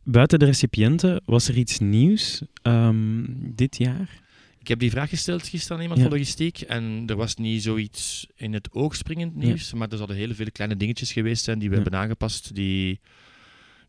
[0.03, 4.21] buiten de recipiënten, was er iets nieuws ehm, dit jaar?
[4.59, 6.07] Ik heb die vraag gesteld gisteren aan iemand Ja.
[6.07, 10.15] van logistiek en er was niet zoiets in het oog springend nieuws, maar er zouden
[10.15, 12.99] heel veel kleine dingetjes geweest zijn die we hebben aangepast, die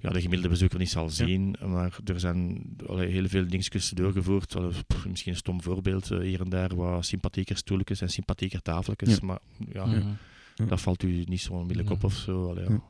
[0.03, 1.57] ja, de gemiddelde bezoeker niet zal zien.
[1.67, 4.57] Maar er zijn allee, heel veel dingetjes doorgevoerd.
[4.57, 6.11] Allee, pff, misschien een stom voorbeeld.
[6.11, 9.15] eh, hier en daar wat sympathieker stoeltjes en sympathieker tafeltjes.
[9.15, 9.19] Ja.
[9.27, 9.39] Maar
[9.73, 10.17] ja.
[10.55, 10.65] Ja.
[10.67, 12.49] dat valt u niet zo onmiddellijk op of zo.
[12.51, 12.71] Allee, ja.
[12.71, 12.83] Ja.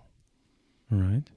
[0.97, 1.33] Alright.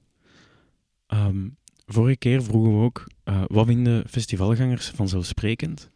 [1.06, 1.48] Ehm,
[1.86, 5.90] vorige keer vroegen we ook, eh, wat vinden festivalgangers vanzelfsprekend?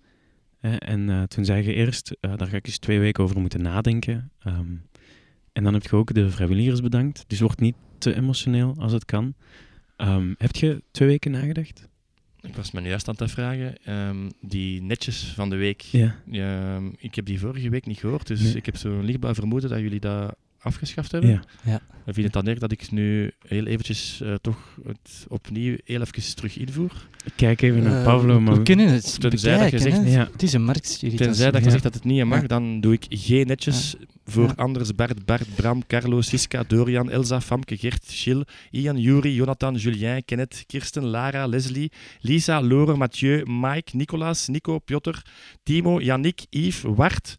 [0.56, 3.40] Hè, en eh, toen zei je eerst, eh, daar ga ik eens twee weken over
[3.40, 4.30] moeten nadenken.
[4.38, 4.74] Ehm,
[5.52, 7.24] en dan heb je ook de vrijwilligers bedankt.
[7.26, 9.34] Dus word niet te emotioneel als het kan.
[10.00, 11.88] Ehm, heb je twee weken nagedacht?
[12.40, 13.74] Ik was me nu juist aan het vragen.
[13.84, 15.80] ehm, die netjes van de week.
[15.80, 16.16] Ja.
[16.32, 18.54] Ehm, ik heb die vorige week niet gehoord, dus Nee.
[18.54, 21.42] ik heb zo'n lichtbaar vermoeden dat jullie dat afgeschaft hebben.
[21.64, 21.80] ja.
[22.06, 26.00] Ik vind het dan erg dat ik nu heel eventjes eh, toch het opnieuw heel
[26.00, 27.08] even terug invoer.
[27.24, 28.54] Ik kijk even naar Eh, Pavlo, maar...
[28.56, 30.10] We kunnen het Tenzij dat je zegt-.
[30.12, 30.28] Ja.
[30.32, 31.18] Het is een marktstudie.
[31.18, 31.70] Tenzij dat je Ja.
[31.70, 32.46] zegt dat het niet mag, Ja.
[32.46, 33.94] dan doe ik geen netjes
[34.24, 34.52] voor Ja.
[34.56, 40.24] Anders, Bart, Bart, Bram, Carlo, Siska, Dorian, Elsa, Famke, Gert, Gilles, Ian, Juri, Jonathan, Julien,
[40.24, 45.22] Kenneth, Kirsten, Lara, Leslie, Lisa, Lore, Mathieu, Mike, Nicolaas, Nico, Piotr,
[45.62, 47.36] Timo, Yannick, Yves, Wart.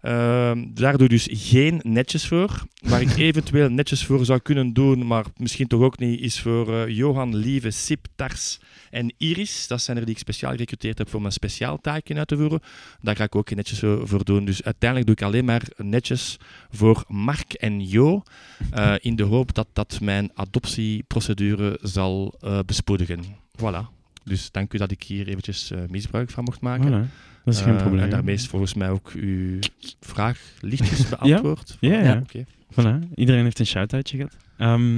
[0.00, 2.66] Ehm, daar doe ik dus geen netjes voor.
[2.80, 6.74] Waar ik eventueel netjes voor zou kunnen doen, maar misschien toch ook niet, is voor
[6.74, 8.60] eh, Johan, Lieve, Sip, Tars
[8.90, 9.66] en Iris.
[9.66, 12.60] Dat zijn er die ik speciaal gerecruiteerd heb om een speciaal taakje uit te voeren.
[13.00, 14.44] Daar ga ik ook geen netjes voor voor doen.
[14.44, 16.36] Dus uiteindelijk doe ik alleen maar netjes
[16.70, 18.22] voor Mark en Jo.
[18.70, 23.24] eh, in de hoop dat dat mijn adoptieprocedure zal eh, bespoedigen.
[23.58, 23.98] Voilà.
[24.24, 27.08] Dus dank u dat ik hier eventjes misbruik van mocht maken.
[27.08, 27.29] Voilà.
[27.44, 28.02] Dat is geen Eh, probleem.
[28.02, 29.58] En daarmee is volgens mij ook uw
[30.00, 31.76] vraag lichtjes beantwoord.
[31.80, 32.02] Ja, ja.
[32.02, 32.18] Ja.
[32.18, 32.44] Oké.
[32.72, 34.36] Voilà, iedereen heeft een shout-outje gehad.
[34.56, 34.96] Ehm,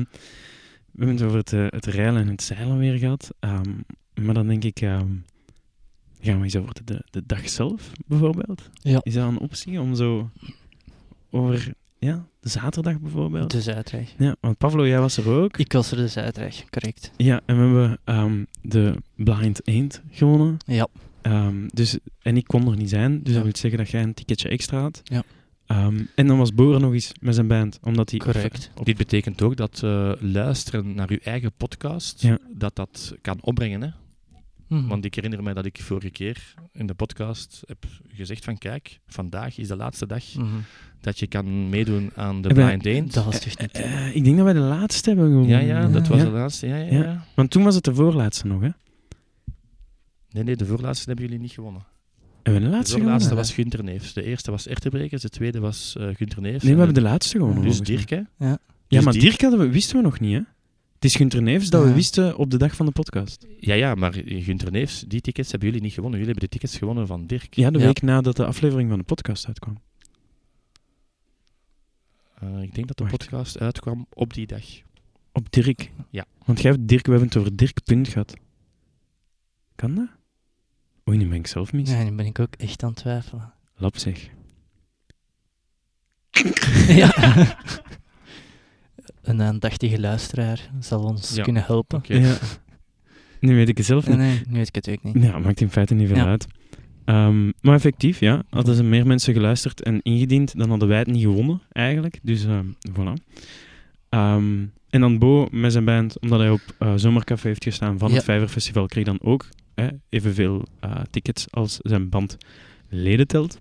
[0.93, 3.31] we hebben het over het, eh, het reilen en het zeilen weer gehad.
[3.41, 3.71] Ehm,
[4.15, 5.07] maar dan denk ik, ehm,
[6.21, 8.71] gaan we eens over de, de dag zelf bijvoorbeeld?
[8.73, 9.01] Ja.
[9.03, 10.31] Is dat een optie om zo
[11.31, 13.51] over ja, de zaterdag bijvoorbeeld?
[13.51, 14.09] De Zuidrij.
[14.19, 15.57] Ja, want Pavlo, jij was er ook.
[15.59, 17.11] Ik was er de Zuidrij, correct.
[17.17, 20.57] Ja, en we hebben ehm, de Blind Eend gewonnen.
[20.67, 20.87] Ja.
[21.23, 23.35] Ehm, dus, en ik kon er niet zijn, dus Ja.
[23.35, 25.01] dat wil zeggen dat jij een ticketje extra had.
[25.05, 25.23] Ja.
[25.67, 28.19] Ehm, en dan was Boer nog eens met zijn band, omdat hij...
[28.19, 28.71] Correct.
[28.83, 32.39] Dit betekent ook dat eh, luisteren naar uw eigen podcast, Ja.
[32.57, 33.83] dat dat kan opbrengen.
[33.83, 33.89] Hè?
[34.69, 34.87] Mhm.
[34.89, 38.99] Want ik herinner me dat ik vorige keer in de podcast heb gezegd van kijk,
[39.07, 40.47] vandaag is de laatste dag Mhm.
[41.01, 43.15] dat je kan meedoen aan de Hebben- Blind Eend.
[43.15, 43.71] Dat was toch niet...
[43.73, 45.51] Eh, ik denk dat wij de laatste hebben gewonnen.
[45.51, 46.25] Ja, ja, dat was Ja.
[46.25, 46.67] de laatste.
[46.67, 47.03] Ja, ja, Ja.
[47.03, 47.25] ja.
[47.35, 48.69] Want toen was het de voorlaatste nog, hè?
[50.33, 51.83] Nee, nee, de voorlaatste hebben jullie niet gewonnen.
[52.43, 53.47] Hebben we de De laatste voorlaatste gewonnen?
[53.47, 54.13] was Gunter Neefs.
[54.13, 56.63] De eerste was Ertebrekers, de tweede was eh Gunter Neefs.
[56.65, 57.63] Nee, we En hebben de laatste gewonnen.
[57.65, 57.81] Dus.
[57.81, 58.21] Dirk, hè?
[58.39, 60.41] Ja, dus maar Dirk- Dirk hadden we, wisten we nog niet, hè?
[60.95, 61.95] Het is Gunter Neefs dat we Ja.
[61.95, 63.47] wisten op de dag van de podcast.
[63.59, 66.19] Ja, ja, maar Gunter Neefs, die tickets hebben jullie niet gewonnen.
[66.19, 67.55] Jullie hebben de tickets gewonnen van Dirk.
[67.55, 67.85] Ja, de Ja.
[67.85, 69.81] week nadat de aflevering van de podcast uitkwam.
[72.41, 73.17] Eh, ik denk dat de Wacht.
[73.19, 74.65] podcast uitkwam op die dag.
[75.33, 75.91] Op Dirk.
[76.11, 76.25] Ja.
[76.45, 78.35] Want jij hebt Dirk, we hebben het over Dirk Punt gehad.
[79.75, 80.09] Kan dat?
[81.09, 81.91] Oei, nu ben ik zelf mis.
[81.91, 83.53] Ja, nu ben ik ook echt aan het twijfelen.
[83.77, 84.29] Lap zeg.
[87.01, 87.13] ja.
[89.23, 91.43] Een aandachtige luisteraar zal ons Ja.
[91.43, 91.99] kunnen helpen.
[91.99, 92.15] Oké.
[92.15, 92.37] Ja.
[93.41, 94.27] Nu weet ik het zelf Nee, niet.
[94.27, 95.23] nee, nu weet ik het ook niet.
[95.25, 96.25] Ja, maakt in feite niet veel Ja.
[96.27, 96.47] uit.
[97.05, 98.43] Ehm, maar effectief, ja.
[98.51, 102.19] Hadden ze meer mensen geluisterd en ingediend, dan hadden wij het niet gewonnen, eigenlijk.
[102.23, 103.13] Dus, ehm, voilà.
[104.09, 108.09] Ehm, en dan Bo met zijn band, omdat hij op eh, Zomercafé heeft gestaan van
[108.09, 108.15] Ja.
[108.15, 112.37] het Vijverfestival, kreeg dan ook hè, evenveel eh, tickets als zijn band
[112.89, 113.59] leden telt.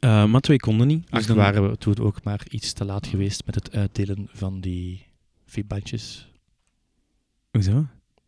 [0.00, 1.10] Eh, maar twee konden niet.
[1.10, 4.28] Dus Ach, dan- waren we toen ook maar iets te laat geweest met het uitdelen
[4.32, 5.06] van die
[5.46, 6.28] VIP-bandjes.
[7.50, 7.86] Hoezo?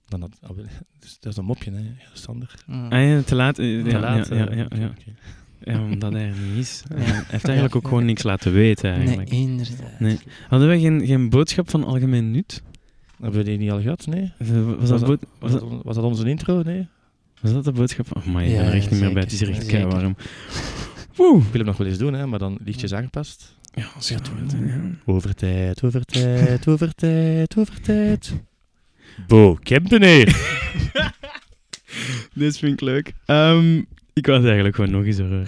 [0.08, 0.56] Dan had, oh,
[1.00, 2.54] dus dat is een mopje, hè, Sander?
[2.66, 2.92] Mm.
[2.92, 3.58] Ah ja, te laat.
[3.58, 4.92] eh, Te ja, laat, ja, ja, ja,
[5.60, 5.82] ja.
[5.82, 6.82] omdat hij er niet is.
[6.94, 9.30] Hij heeft eigenlijk ook gewoon niks laten weten, eigenlijk.
[9.30, 10.00] Nee, inderdaad.
[10.00, 10.18] Nee.
[10.48, 12.62] Hadden we geen, geen boodschap van algemeen nut?
[13.20, 14.06] Hebben we die niet al gehad?
[14.06, 14.32] Nee?
[14.38, 16.62] Was dat, Was dat, was dat, was dat onze intro?
[16.62, 16.86] Nee?
[17.40, 18.16] was dat de boodschap?
[18.16, 19.22] Oh, maar je Ja, bent er echt niet meer bij.
[19.22, 20.16] Het is hier echt kei warm.
[21.16, 21.36] Woe!
[21.38, 23.54] Ik wil hem nog wel eens doen, hè, maar dan lichtjes aangepast.
[23.74, 24.80] Ja, als je het hè, ja.
[25.06, 28.32] Overtijd, overtijd, overtijd, overtijd.
[29.26, 30.26] Bo Kempeneer.
[32.34, 33.12] Dit vind ik leuk.
[33.26, 35.42] Ehm, ik was eigenlijk gewoon nog eens hoor.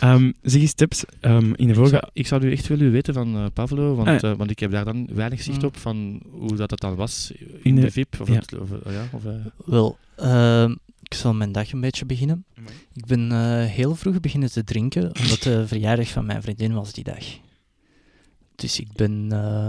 [0.00, 1.04] Ehm zeg eens tips.
[1.20, 1.90] Ehm, in de Ik vorige...
[1.94, 4.30] zou, ik zou nu echt willen weten van eh, Pavlo, want, Ah, ja.
[4.30, 5.64] eh, want ik heb daar dan weinig zicht Mm.
[5.66, 8.16] op van hoe dat, het dan was in, In de- de, VIP.
[8.20, 8.34] Of ja.
[8.34, 9.22] het, of, eh, ja, of,
[9.66, 10.70] Wel, ehm,
[11.02, 12.44] ik zal mijn dag een beetje beginnen.
[12.58, 12.74] Amai.
[12.94, 16.92] Ik ben eh, heel vroeg beginnen te drinken, omdat de verjaardag van mijn vriendin was
[16.92, 17.24] die dag.
[18.56, 19.66] Dus ik ben eh,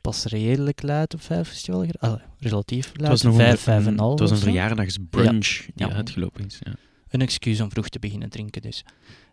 [0.00, 1.86] pas redelijk laat op vijf festival.
[1.98, 5.46] Allee, relatief het laat, was nog vijf, een, vijf en half Het was een verjaardagsbrunch
[5.74, 5.92] die Ja.
[5.92, 6.58] uitgelopen is.
[6.62, 6.72] Ja.
[7.12, 8.84] Een excuus om vroeg te beginnen drinken dus.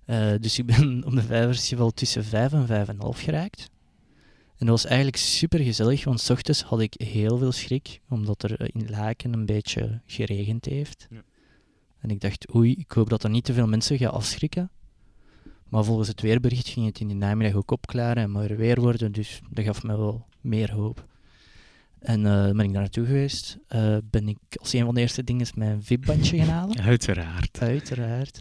[0.05, 3.69] Eh, dus ik ben op de vijf festival tussen vijf en vijf en half geraakt.
[4.57, 8.43] En dat was eigenlijk super gezellig, want 's ochtends had ik heel veel schrik, omdat
[8.43, 11.07] er in Laken een beetje geregend heeft.
[11.09, 11.23] Ja.
[11.99, 14.71] En ik dacht, oei, ik hoop dat er niet te veel mensen gaan afschrikken.
[15.69, 19.11] Maar volgens het weerbericht ging het in de namiddag ook opklaren en mooi weer worden,
[19.11, 21.07] dus dat gaf me wel meer hoop.
[21.99, 23.57] En eh, ben ik daar naartoe geweest.
[23.67, 26.81] Eh, ben ik als een van de eerste dingen mijn VIP-bandje gaan halen.
[26.93, 27.59] Uiteraard.
[27.59, 28.39] Uiteraard.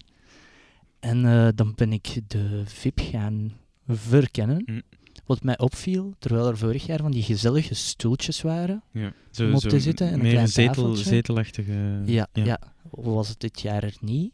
[1.00, 3.52] En eh, dan ben ik de VIP gaan
[3.88, 4.62] verkennen.
[4.66, 4.80] Hm.
[5.26, 9.12] Wat mij opviel, terwijl er vorig jaar van die gezellige stoeltjes waren, Ja.
[9.38, 11.04] Om op te zitten en een meer klein zetel, tafeltje.
[11.04, 12.02] zetelachtige...
[12.04, 12.58] ja, ja.
[12.90, 14.32] was het dit jaar er niet.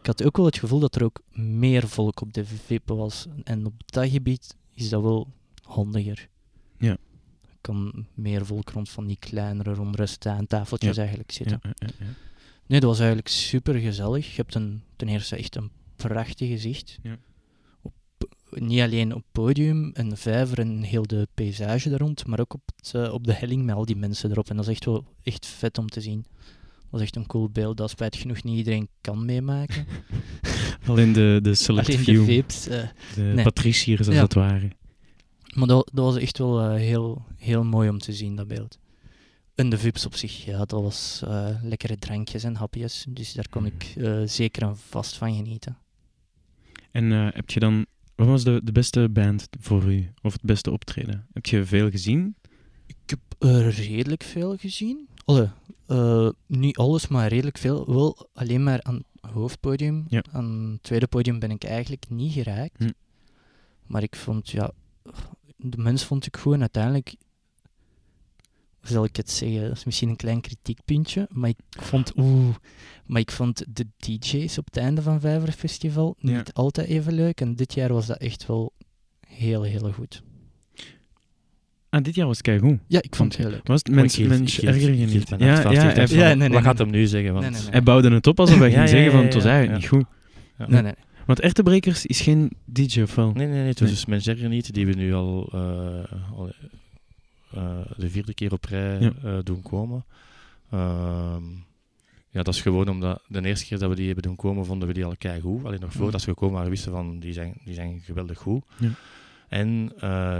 [0.00, 3.26] Ik had ook wel het gevoel dat er ook meer volk op de VIP was.
[3.44, 5.28] En op dat gebied is dat wel
[5.62, 6.28] handiger.
[6.78, 6.96] Ja.
[7.62, 11.58] Er kan meer volk rond van die kleinere rondrusten aan tafeltjes eigenlijk zitten.
[11.62, 12.04] Ja, ja.
[12.66, 14.26] Nee, dat was eigenlijk super gezellig.
[14.30, 16.98] Je hebt een, ten eerste echt een prachtig gezicht.
[17.02, 17.16] Ja.
[17.82, 17.92] Op,
[18.50, 22.40] niet alleen op het podium en de vijver en heel de paysage daar rond, maar
[22.40, 24.50] ook op, het, eh, op de helling met al die mensen erop.
[24.50, 26.24] En dat is echt wel echt vet om te zien.
[26.90, 29.86] Dat is echt een cool beeld dat spijtig genoeg niet iedereen kan meemaken.
[30.86, 32.66] Alleen de, de select Alleen de VIP's.
[32.68, 33.44] eh, de nee.
[33.44, 34.22] patriciërs als Ja.
[34.22, 34.70] het ware.
[35.52, 38.78] Maar dat, dat was echt wel eh, heel, heel mooi om te zien, dat beeld.
[39.54, 43.06] En de VIP's op zich, ja, dat was eh, lekkere drankjes en hapjes.
[43.08, 45.78] Dus daar kon ik eh, zeker en vast van genieten.
[46.90, 47.86] En heb je dan...
[48.14, 50.12] Wat was de, de beste band voor u?
[50.22, 51.26] Of het beste optreden?
[51.32, 52.34] Heb je veel gezien?
[52.86, 53.20] Ik heb
[53.68, 55.08] redelijk veel gezien.
[55.24, 55.48] Allee,
[55.92, 57.86] eh, niet alles, maar redelijk veel.
[57.86, 60.04] Wel alleen maar aan het hoofdpodium.
[60.08, 60.24] Ja.
[60.32, 62.78] Aan het tweede podium ben ik eigenlijk niet geraakt.
[62.78, 62.90] Hm.
[63.86, 64.70] Maar ik vond, ja,
[65.62, 67.14] de mens vond ik gewoon uiteindelijk.
[68.80, 69.62] Hoe zal ik het zeggen?
[69.68, 71.26] Dat is misschien een klein kritiekpuntje.
[71.30, 72.54] Maar ik vond, oeh,
[73.06, 76.36] maar ik vond de DJ's op het einde van Vijver Festival Ja.
[76.36, 77.40] niet altijd even leuk.
[77.40, 78.72] En dit jaar was dat echt wel
[79.26, 80.22] heel, heel goed.
[81.88, 82.78] Ah, dit jaar was het goed.
[82.86, 83.66] Ja, ik vond het heel leuk.
[83.66, 85.28] Was het mens, mens erger je niet?
[85.28, 85.36] Ja,
[85.70, 86.86] ja, Ja, nee, nee, Wat gaat nee.
[86.86, 87.32] hem nu zeggen?
[87.32, 87.70] Want, Nee, nee, nee.
[87.70, 89.50] hij bouwde het op alsof hij Ja, ging ja, zeggen ja, van het was ja,
[89.50, 89.88] eigenlijk ja.
[89.96, 90.14] niet goed.
[90.58, 90.66] Ja.
[90.68, 90.92] Nee, nee.
[91.26, 93.32] Want Echtebrekers is geen DJ of wel?
[93.32, 93.66] Nee, nee, nee.
[93.68, 94.20] Het was Nee.
[94.20, 96.50] dus niet, die we nu al, eh, al
[97.50, 99.12] eh, de vierde keer op rij Ja.
[99.24, 100.04] eh, doen komen.
[100.70, 101.42] Ehm,
[102.30, 104.88] ja, dat is gewoon omdat de eerste keer dat we die hebben doen komen, vonden
[104.88, 105.64] we die al keigoed.
[105.64, 108.64] Alleen nog voordat ze gekomen waren, wisten we van, die zijn, die zijn geweldig goed.
[108.78, 108.90] Ja.
[109.48, 109.92] En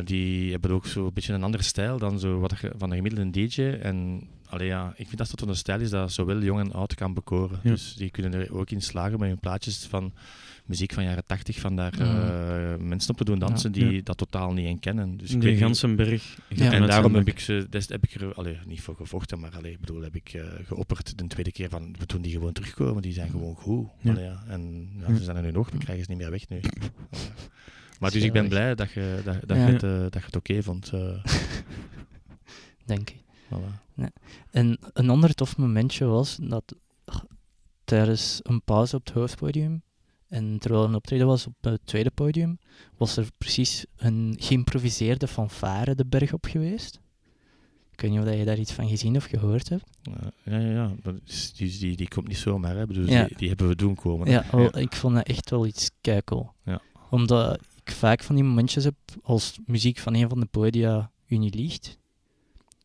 [0.04, 3.30] die hebben ook zo een beetje een andere stijl dan zo wat van een gemiddelde
[3.30, 3.62] DJ.
[3.62, 6.94] En allee, ja, ik vind dat dat een stijl is dat zowel jong en oud
[6.94, 7.60] kan bekoren.
[7.62, 7.70] Ja.
[7.70, 10.12] Dus die kunnen er ook in slagen met hun plaatjes van
[10.64, 14.00] muziek van jaren tachtig, van daar eh, mensen op te doen dansen die Ja.
[14.02, 15.16] dat totaal niet in kennen.
[15.16, 16.38] Dus ik de weet niet- Gansenberg.
[16.48, 16.72] Ja.
[16.72, 19.72] en daarom heb ik, ze, des, heb ik er allee, niet voor gevochten, maar allee,
[19.72, 23.02] ik bedoel, heb ik eh, geopperd de tweede keer van we doen die gewoon terugkomen,
[23.02, 23.88] die zijn gewoon goed.
[24.00, 24.10] Ja.
[24.10, 24.42] Allee, ja.
[24.46, 26.60] En ze zijn er nu nog, we krijgen ze niet meer weg nu.
[28.00, 29.66] Maar dus ik ben blij dat je, dat, dat Ja.
[29.66, 30.90] je, het, eh, dat je het oké vond.
[30.92, 31.24] eh,
[32.84, 33.16] denk ik.
[33.52, 34.04] voilà.
[34.50, 37.24] En een ander tof momentje was dat ach,
[37.84, 39.82] tijdens een pauze op het hoofdpodium
[40.32, 42.58] en terwijl een optreden was op het tweede podium,
[42.96, 47.00] was er precies een geïmproviseerde fanfare de berg op geweest.
[47.92, 49.84] Ik weet niet of je daar iets van gezien of gehoord hebt.
[50.02, 50.92] Ja, ja, ja, ja.
[51.02, 52.80] Dat is- die, die, die komt niet zomaar, hè.
[52.80, 53.24] Ja.
[53.26, 54.30] die, die hebben we doen komen.
[54.30, 56.52] Ja, wel, ik vond dat echt wel iets keikel.
[56.64, 56.80] Ja.
[57.10, 61.36] Omdat ik vaak van die momentjes heb als muziek van een van de podia u
[61.36, 61.98] niet liegt,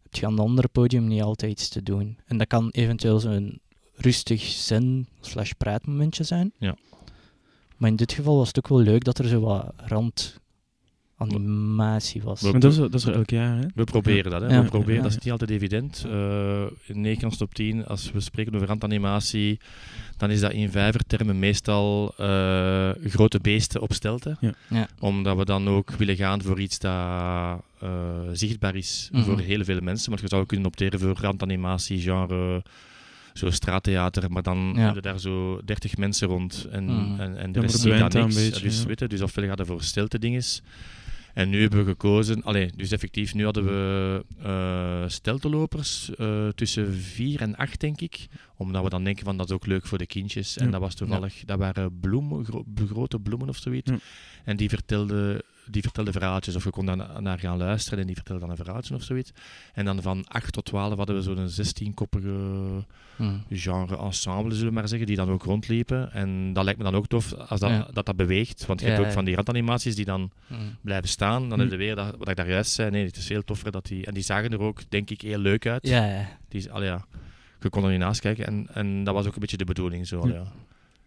[0.03, 2.17] heb je aan het andere podium niet altijd iets te doen.
[2.25, 3.59] En dat kan eventueel zo'n
[3.93, 6.51] rustig zen slash praatmomentje zijn.
[6.57, 6.75] Ja.
[7.77, 9.73] Maar in dit geval was het ook wel leuk dat er zo wat
[11.17, 12.41] randanimatie was.
[12.41, 13.65] We- Maar dat is, dat is er elk jaar, hè?
[13.75, 14.47] We proberen dat, hè.
[14.47, 14.61] Ja.
[14.63, 15.01] We proberen, Ja.
[15.01, 16.05] dat is niet altijd evident.
[16.09, 19.59] Eh in 9 op 10, als we spreken over randanimatie,
[20.17, 24.37] dan is dat in vijvertermen meestal eh, grote beesten op stelten.
[24.39, 24.53] Ja.
[24.69, 24.87] Ja.
[24.99, 26.91] Omdat we dan ook willen gaan voor iets dat
[27.79, 27.89] eh,
[28.33, 29.23] zichtbaar is Mhm.
[29.23, 30.09] voor heel veel mensen.
[30.09, 32.63] Want je zou kunnen opteren voor randanimatie, genre
[33.37, 34.81] zo straattheater, maar dan Ja.
[34.81, 37.19] hebben daar zo 30 mensen rond en, Mhm.
[37.21, 38.13] en, en de rest ziet niks.
[38.15, 38.85] een beetje, dus, ja.
[38.87, 40.61] weet je, dus ofwel gaat er voor stilte dinges.
[41.33, 46.93] En nu hebben we gekozen, allee, dus effectief, nu hadden we eh steltelopers eh, tussen
[46.93, 48.27] 4 en 8, denk ik.
[48.57, 50.57] Omdat we dan denken van dat is ook leuk voor de kindjes.
[50.57, 50.71] En Ja.
[50.71, 53.91] dat was toevallig, dat waren bloemen, gro- grote bloemen of zoiets.
[53.91, 53.97] Ja.
[54.43, 58.05] En die vertelden die vertelde verhaaltjes, of je kon daar na- naar gaan luisteren en
[58.05, 59.31] die vertelde dan een verhaaltje of zoiets.
[59.73, 63.43] En dan van 8 tot 12 hadden we zo'n 16-koppige Hmm.
[63.49, 66.11] genre ensemble, zullen we maar zeggen, die dan ook rondliepen.
[66.13, 67.87] En dat lijkt me dan ook tof als dat, Ja.
[67.93, 68.65] dat, dat beweegt.
[68.65, 70.77] Want je Ja, hebt ook van die randanimaties die dan Hmm.
[70.81, 71.41] blijven staan.
[71.49, 71.59] Dan Hm.
[71.59, 72.89] heb je weer dat, wat ik daar juist zei.
[72.91, 74.05] Nee, het is veel toffer dat die...
[74.05, 75.87] En die zagen er ook, denk ik, heel leuk uit.
[75.87, 76.27] Ja, ja.
[76.47, 77.05] Die, allee, ja,
[77.59, 78.45] je kon er niet naast kijken.
[78.45, 80.07] En, en dat was ook een beetje de bedoeling.
[80.07, 80.43] Zo, ja.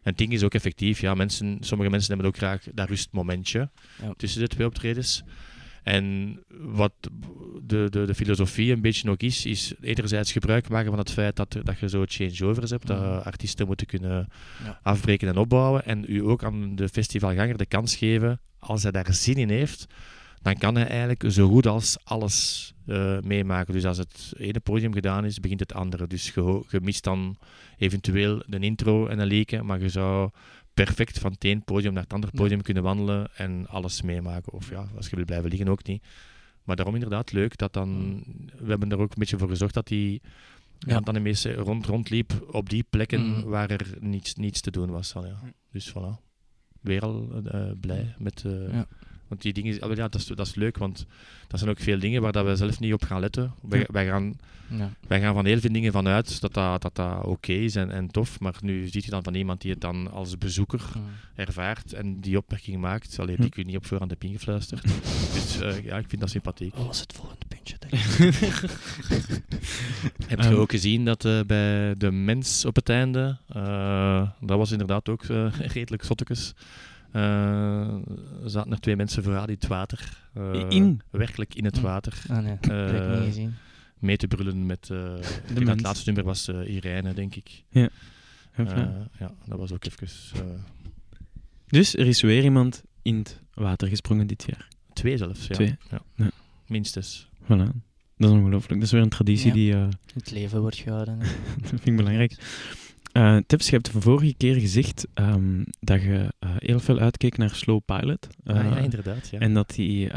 [0.03, 1.01] En het ding is ook effectief.
[1.01, 3.69] Ja, mensen, sommige mensen hebben ook graag dat rustmomentje
[4.03, 4.13] Ja.
[4.17, 5.23] tussen de twee optredens.
[5.83, 6.93] En wat
[7.63, 11.37] de, de, de filosofie een beetje ook is, is enerzijds gebruik maken van het feit
[11.37, 14.29] dat, dat je zo changeovers hebt, dat artiesten moeten kunnen
[14.65, 14.81] Ja.
[14.83, 15.85] afbreken en opbouwen.
[15.85, 19.87] En u ook aan de festivalganger de kans geven, als hij daar zin in heeft,
[20.43, 23.73] dan kan hij eigenlijk zo goed als alles eh, meemaken.
[23.75, 26.07] Dus als het ene podium gedaan is, begint het andere.
[26.07, 27.37] Dus je, mist dan
[27.79, 30.31] eventueel een intro en een leken, maar je zou
[30.75, 32.41] perfect van het ene podium naar het andere Ja.
[32.43, 34.53] podium kunnen wandelen en alles meemaken.
[34.53, 36.05] Of ja, als je wil blijven liggen ook niet.
[36.65, 38.23] Maar daarom inderdaad leuk dat dan...
[38.59, 40.21] We hebben er ook een beetje voor gezorgd dat die...
[40.79, 41.01] Ja.
[41.01, 43.49] Dan de meeste rond, rondliep op die plekken Mhm.
[43.49, 45.13] waar er niets, niets te doen was.
[45.13, 45.41] Ja.
[45.73, 46.29] Dus voilà.
[46.81, 48.45] Weer al eh, blij met...
[48.73, 48.87] Ja.
[49.31, 51.07] Want die dingen, ah, ja, dat, is, dat is leuk, want
[51.49, 53.53] dat zijn ook veel dingen waar dat wij zelf niet op gaan letten.
[53.63, 53.87] Wij, Ja.
[53.93, 54.35] wij, gaan,
[54.69, 54.91] Ja.
[55.09, 58.11] wij gaan van heel veel dingen vanuit dat dat, dat, dat oké is en, en
[58.11, 58.41] tof.
[58.41, 60.83] Maar nu ziet je dan van iemand die het dan als bezoeker
[61.35, 63.19] ervaart en die opmerking maakt.
[63.19, 63.41] Allee, Hm.
[63.41, 64.83] die kun je niet op voorhand heb ingefluisterd.
[65.35, 66.75] dus eh, ja, ik vind dat sympathiek.
[66.75, 67.77] Wat was het volgende puntje?
[67.79, 69.41] dat je-
[70.27, 70.55] Heb je Ehm.
[70.55, 75.25] ook gezien dat eh, bij de mens op het einde, eh, dat was inderdaad ook
[75.25, 76.53] eh, redelijk zottekes,
[78.45, 80.29] zaten er twee mensen vooraan in het water.
[80.35, 81.01] eh, In?
[81.11, 81.83] Werkelijk in het Mm.
[81.83, 82.23] water.
[82.29, 83.55] Ah nee, dat heb ik Eh, niet gezien.
[83.99, 84.89] Mee te brullen met...
[84.91, 84.99] eh
[85.55, 85.69] mens.
[85.71, 87.65] het laatste nummer was eh, Irene, denk ik.
[87.69, 87.89] Ja,
[88.53, 88.67] Eh,
[89.19, 90.09] ja, dat was ook even...
[90.35, 90.43] eh,
[91.67, 94.69] Dus er is weer iemand in het water gesprongen dit jaar.
[94.93, 95.55] twee zelfs, ja.
[95.55, 95.77] Twee.
[95.91, 96.01] Ja.
[96.15, 96.31] Ja.
[96.67, 97.29] Minstens.
[97.43, 97.47] Voilà.
[98.17, 98.75] Dat is ongelooflijk.
[98.75, 99.53] Dat is weer een traditie Ja.
[99.55, 99.75] die...
[99.75, 101.19] eh, Het leven wordt gehouden.
[101.61, 102.33] dat vind ik belangrijk.
[103.13, 107.37] Eh Tips, je hebt de vorige keer gezegd ehm, dat je eh, heel veel uitkeek
[107.39, 108.27] naar Slow Pilot.
[108.45, 109.29] ah, ja, Eh, inderdaad.
[109.29, 110.11] Ja, En dat die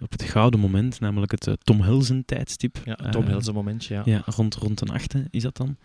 [0.00, 2.78] op het gouden moment, namelijk het Tom Helsen tijdstip.
[2.84, 4.02] ja Tom Hilse momentje, ja.
[4.04, 5.76] Ja, rond, rond een achte is dat dan.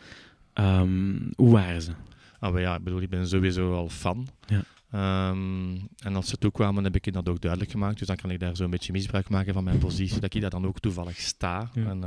[0.53, 1.91] Ehm, hoe waren ze?
[2.39, 4.27] Ah, maar ja, ik bedoel, ik ben sowieso al fan.
[4.47, 4.61] Ja.
[4.91, 7.97] Ehm, en als ze toekwamen, heb ik dat ook duidelijk gemaakt.
[7.97, 10.49] Dus dan kan ik daar zo'n beetje misbruik maken van mijn positie, dat ik daar
[10.49, 11.69] dan ook toevallig sta.
[11.73, 11.85] Ja.
[11.85, 12.03] En,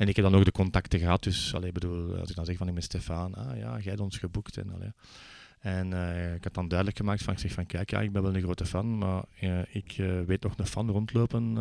[0.00, 1.22] en ik heb dan ook de contacten gehad.
[1.22, 4.00] Dus allee, bedoel, als ik dan zeg van ik ben Stefan, ah ja, jij hebt
[4.00, 4.56] ons geboekt.
[4.56, 4.92] En, allee.
[5.60, 8.22] en eh, ik had dan duidelijk gemaakt van, ik zeg van kijk, ja, ik ben
[8.22, 11.54] wel een grote fan, maar eh, ik eh, weet nog een fan rondlopen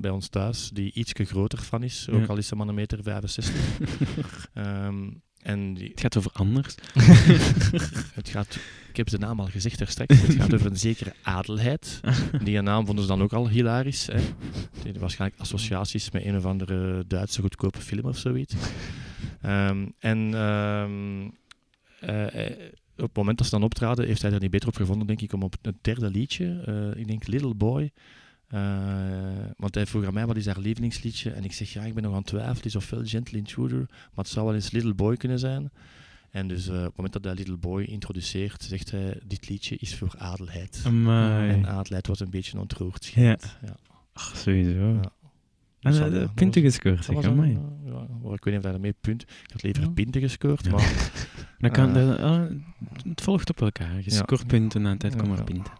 [0.00, 2.26] bij ons thuis, die ietsje groter fan is, ook Ja.
[2.26, 3.54] al is ze maar een meter 65.
[4.54, 5.10] Ehm,
[5.46, 6.74] en die, Het gaat over anders.
[8.20, 11.12] het gaat, ik heb de naam al gezegd daar straks, het gaat over een zekere
[11.22, 12.00] adelheid.
[12.44, 14.06] Die naam vonden ze dan ook al hilarisch.
[14.06, 14.20] Hè.
[14.82, 18.54] Die waarschijnlijk associaties met een of andere Duitse goedkope film of zoiets.
[19.40, 21.28] Ehm, en ehm,
[22.00, 24.76] eh, eh, op het moment dat ze dan optraden, heeft hij er niet beter op
[24.76, 27.90] gevonden, denk ik, om op het derde liedje, eh, ik denk Little Boy,
[29.56, 32.02] want hij vroeg aan mij wat is haar lievelingsliedje en ik zeg ja, ik ben
[32.02, 34.94] nog aan het twijfelen, het is ofwel Gentle Intruder, maar het zou wel eens Little
[34.94, 35.70] Boy kunnen zijn.
[36.30, 39.76] En dus eh, op het moment dat hij Little Boy introduceert, zegt hij, dit liedje
[39.76, 40.82] is voor adelheid.
[40.86, 41.50] Amai.
[41.50, 43.04] En adelheid was een beetje ontroerd.
[43.04, 43.56] schijnt.
[43.62, 43.76] Ja.
[44.12, 44.78] Ach, sowieso.
[44.92, 45.12] Ja.
[45.80, 48.94] En Dus uh, dat- dat punten gescoord, eh, ja, ik weet niet of hij daarmee
[49.00, 49.22] punt...
[49.22, 49.88] Ik had liever Ja.
[49.88, 51.10] pinten gescoord, maar...
[51.58, 52.60] Dan kan Eh, de,
[53.08, 54.00] het volgt op elkaar.
[54.04, 55.72] Je scoort punten na een tijd komen er punten.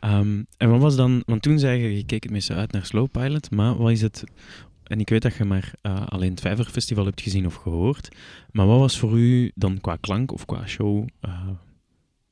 [0.00, 1.22] Ehm, en wat was dan...
[1.26, 4.02] Want toen zei je, je keek het meestal uit naar Slow Pilot, maar wat is
[4.02, 4.24] het...
[4.84, 8.08] En ik weet dat je maar eh, alleen het Vijverfestival hebt gezien of gehoord,
[8.50, 11.48] maar wat was voor u dan qua klank of qua show eh,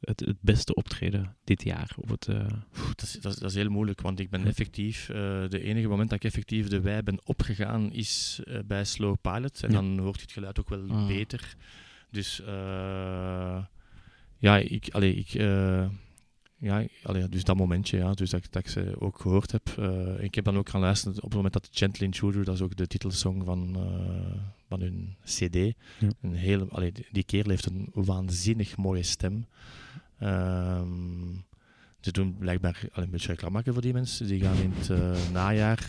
[0.01, 1.91] het, het beste optreden dit jaar?
[1.97, 4.47] Of het, eh, Oeh, dat, is, dat, is, dat is heel moeilijk, want ik ben
[4.47, 5.09] effectief...
[5.09, 5.15] eh,
[5.49, 9.63] de enige moment dat ik effectief de wei ben opgegaan is eh, bij Slow Pilot.
[9.63, 9.75] En Ja.
[9.75, 11.07] dan hoort je het geluid ook wel Ah.
[11.07, 11.55] beter.
[12.11, 12.41] Dus...
[12.43, 13.65] eh,
[14.39, 14.89] ja, ik...
[14.93, 15.87] Allee, ik eh,
[16.65, 19.69] ja, allee, dus dat momentje, ja, dus dat, dat ik ze ook gehoord heb.
[19.79, 22.61] Eh, ik heb dan ook gaan luisteren op het moment dat Gentle Intruder, dat is
[22.63, 25.55] ook de titelsong van, eh, van hun CD.
[26.21, 29.47] Een hele, allee, die- kerel heeft een waanzinnig mooie stem.
[30.19, 30.89] Ehm,
[32.01, 34.27] ze doen blijkbaar allee, een beetje reclame maken voor die mensen.
[34.27, 35.89] Die gaan in het eh, najaar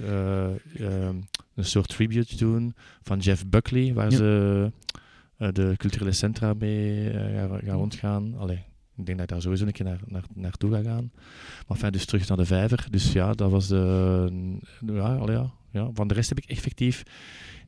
[1.55, 4.17] een soort tribute doen van Jeff Buckley, waar Ja.
[4.17, 4.71] ze
[5.37, 8.35] de culturele centra mee gaan, gaan rondgaan.
[8.37, 8.63] Allee,
[8.97, 11.11] ik denk dat ik daar sowieso een keer naar, naar, naartoe ga gaan.
[11.67, 12.87] Maar enfin, dus terug naar de vijver.
[12.91, 14.31] Dus ja, dat was de...
[14.85, 15.89] Ja, allee, ja, ja.
[15.93, 17.03] Van de rest heb ik effectief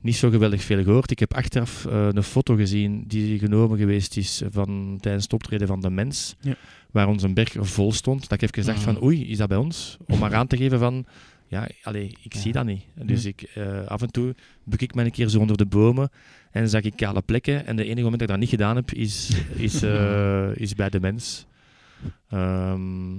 [0.01, 1.11] niet zo geweldig veel gehoord.
[1.11, 5.67] Ik heb achteraf eh, een foto gezien die genomen geweest is van, tijdens het optreden
[5.67, 6.55] van De Mens, Ja.
[6.91, 8.21] waar ons een berg vol stond.
[8.21, 8.93] Dat ik even gedacht Mhm.
[8.93, 9.97] van, oei, is dat bij ons?
[10.07, 11.05] Om maar aan te geven van,
[11.47, 12.39] ja, allee, ik Ja.
[12.39, 12.83] zie dat niet.
[13.03, 16.09] Dus ik, eh, af en toe buk ik me een keer zo onder de bomen
[16.51, 17.65] en zag ik kale plekken.
[17.65, 19.29] En de enige moment dat ik dat niet gedaan heb, is,
[19.67, 21.45] is, eh, is bij De Mens.
[22.29, 23.17] Ehm,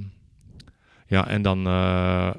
[1.07, 1.67] ja, en dan...
[1.67, 2.31] eh,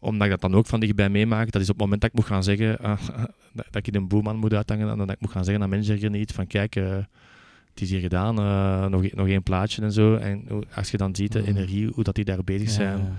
[0.00, 2.16] omdat ik dat dan ook van dichtbij meemaak, dat is op het moment dat ik
[2.16, 3.06] moet gaan zeggen, ah,
[3.52, 6.10] dat dat ik een boeman moet uithangen, en dat ik moet gaan zeggen aan manager
[6.10, 8.34] niet, van kijk, het is hier gedaan,
[8.90, 10.14] nog, nog één plaatje en zo.
[10.14, 10.44] En
[10.74, 11.48] als je dan ziet de Mhm.
[11.48, 13.12] energie, hoe dat die daar bezig zijn, Ja,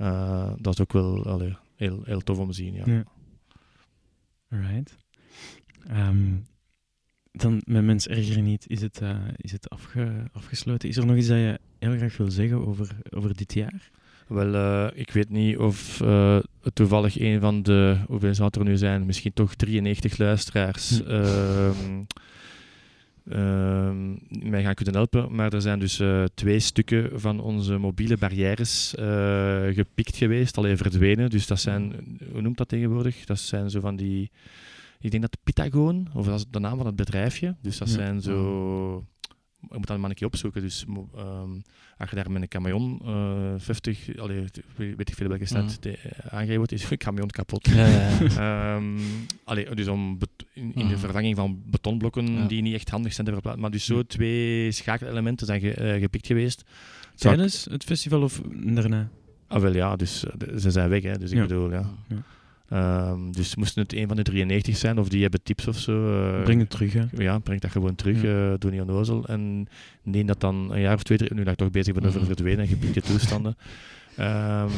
[0.00, 2.74] Eh, dat is ook wel allee, heel, heel tof om te zien.
[2.74, 2.82] Ja.
[2.86, 3.04] Ja.
[4.50, 4.96] Alright.
[5.88, 6.34] Ehm,
[7.32, 10.88] dan, met Mens Erger Niet, is het, eh, is het afge, afgesloten.
[10.88, 13.90] Is er nog iets dat je heel graag wil zeggen over, over dit jaar?
[14.28, 16.38] Wel, eh, ik weet niet of eh,
[16.72, 22.02] toevallig een van de, hoeveel zou het er nu zijn, misschien toch 93 luisteraars Hm.
[23.30, 24.10] Ehm,
[24.50, 25.34] mij gaan kunnen helpen.
[25.34, 30.76] Maar er zijn dus eh, twee stukken van onze mobiele barrières eh, gepikt geweest, alleen
[30.76, 31.30] verdwenen.
[31.30, 31.94] Dus dat zijn,
[32.32, 33.24] hoe noemt dat tegenwoordig?
[33.24, 34.30] Dat zijn zo van die,
[35.00, 37.56] ik denk dat Pythagoon, of dat is de naam van het bedrijfje.
[37.62, 37.94] Dus dat Ja.
[37.94, 39.04] zijn zo,
[39.62, 40.62] ik moet dat maar een keer opzoeken.
[40.62, 40.84] Dus
[41.14, 41.50] ehm,
[41.98, 44.44] als je daar met een camion eh 50, allee,
[44.76, 47.68] weet ik veel welke stad te- eh, aangegeven wordt, is je camion kapot.
[47.68, 48.74] Ja, ja, ja.
[48.76, 48.98] Ehm,
[49.44, 50.18] allee, dus om
[50.52, 50.96] in, in de Mhm.
[50.98, 52.46] vervanging van betonblokken Ja.
[52.46, 53.62] die niet echt handig zijn te verplaatsen.
[53.62, 56.62] Maar dus zo twee schakelelementen zijn ge- eh, gepikt geweest.
[57.14, 59.08] Tijdens het festival of daarna?
[59.46, 61.42] Ah, wel ja, dus eh, ze zijn weg, hè, dus ik Ja.
[61.46, 61.90] bedoel, ja.
[62.70, 66.22] Ehm, dus moesten het een van de 93 zijn, of die hebben tips of zo.
[66.36, 67.02] eh, Breng het terug, hè.
[67.16, 68.52] Ja, breng dat gewoon terug, Ja.
[68.52, 69.26] eh doe niet onnozel.
[69.26, 69.68] En
[70.02, 72.18] neem dat dan een jaar of twee, drie, nu dat ik toch bezig ben over
[72.18, 72.26] Mhm.
[72.26, 73.56] verdwenen en gepikte toestanden.
[74.20, 74.70] Ehm,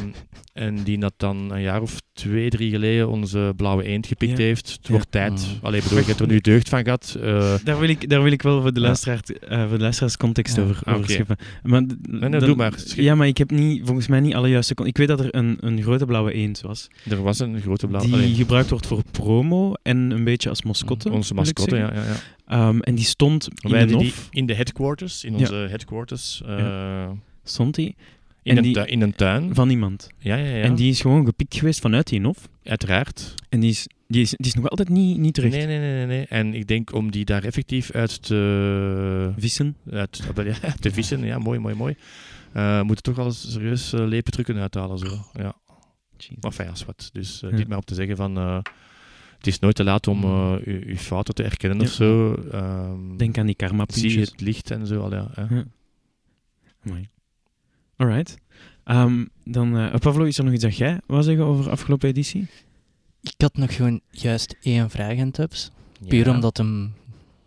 [0.53, 4.45] en die dat dan een jaar of twee, drie geleden onze blauwe eend gepikt Ja.
[4.45, 4.71] heeft.
[4.73, 4.93] Het Ja.
[4.93, 5.33] wordt tijd.
[5.33, 5.67] Mhm.
[5.67, 7.17] Allee, bedoel, ik heb er nu deugd van gehad.
[7.23, 10.17] Eh, Daar wil ik, daar wil ik wel voor de, luisteraar, eh, voor de luisteraars
[10.17, 11.37] context over, Ah, over scheppen.
[11.63, 12.73] Maar, nee, doe maar.
[12.77, 13.05] Schip.
[13.05, 14.75] Ja, maar ik heb niet, volgens mij niet alle juiste...
[14.85, 16.89] Ik weet dat er een, een grote blauwe eend was.
[17.11, 18.11] er was een grote blauwe...
[18.21, 21.11] die gebruikt wordt voor promo en een beetje als mascotte.
[21.11, 21.95] onze wil ik mascotte, ja.
[21.95, 22.17] ja, ja.
[22.69, 26.43] Ehm, en die stond in Wij de die in de headquarters, in onze headquarters.
[26.47, 27.09] eh,
[27.45, 27.95] Stond die
[28.43, 29.55] in, En een die- tu- in een tuin.
[29.55, 30.09] van iemand.
[30.19, 30.63] Ja, ja, ja.
[30.63, 32.49] En die is gewoon gepikt geweest vanuit die NOF.
[32.65, 33.35] Uiteraard.
[33.49, 35.55] En die is, die is, die is nog altijd niet, niet terecht.
[35.55, 36.27] Nee, nee, nee, nee, nee.
[36.27, 39.33] En ik denk om die daar effectief uit te...
[39.37, 39.77] Vissen.
[39.91, 41.25] uit, wel, ja, te vissen.
[41.25, 41.97] Ja, mooi, mooi, mooi.
[42.53, 44.99] Eh moeten toch al serieus uh, lepen trucken uithalen.
[44.99, 45.07] Zo.
[45.33, 45.55] Ja.
[46.41, 47.11] Maar fijn, als wat.
[47.13, 47.57] Dus eh, Ja.
[47.57, 48.37] niet maar op te zeggen van...
[48.37, 48.59] eh,
[49.37, 51.85] het is nooit te laat om eh, je, je fouten te erkennen Ja.
[51.85, 52.35] of zo.
[52.35, 55.01] Ehm, Denk aan die karma zie het licht en zo.
[55.01, 55.31] Al, ja.
[55.37, 55.65] Ja.
[56.83, 57.09] Mooi.
[58.03, 58.37] Alright.
[58.85, 62.47] Ehm, dan, eh Pavlo, is er nog iets dat jij wou zeggen over afgelopen editie?
[63.21, 65.71] Ik had nog gewoon juist één vraag aan Tubbs.
[66.09, 66.95] Puur omdat hem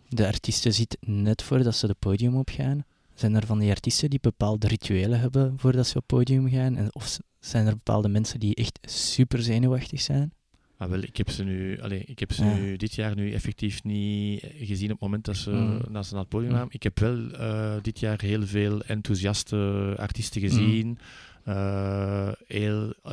[0.08, 2.84] de artiesten ziet net voordat ze het podium opgaan.
[3.14, 6.76] Zijn er van die artiesten die bepaalde rituelen hebben voordat ze op het podium gaan?
[6.76, 10.32] En of zijn er bepaalde mensen die echt super zenuwachtig zijn?
[10.78, 12.54] Ah, wel, ik heb ze nu, allee, ik heb ze Ja.
[12.54, 15.80] nu dit jaar nu effectief niet gezien op het moment dat ze, Mm.
[15.92, 16.54] dat ze naar het podium Mm.
[16.56, 16.74] kwamen.
[16.74, 20.98] Ik heb wel eh, dit jaar heel veel enthousiaste artiesten gezien.
[21.44, 23.12] Eh, heel, eh,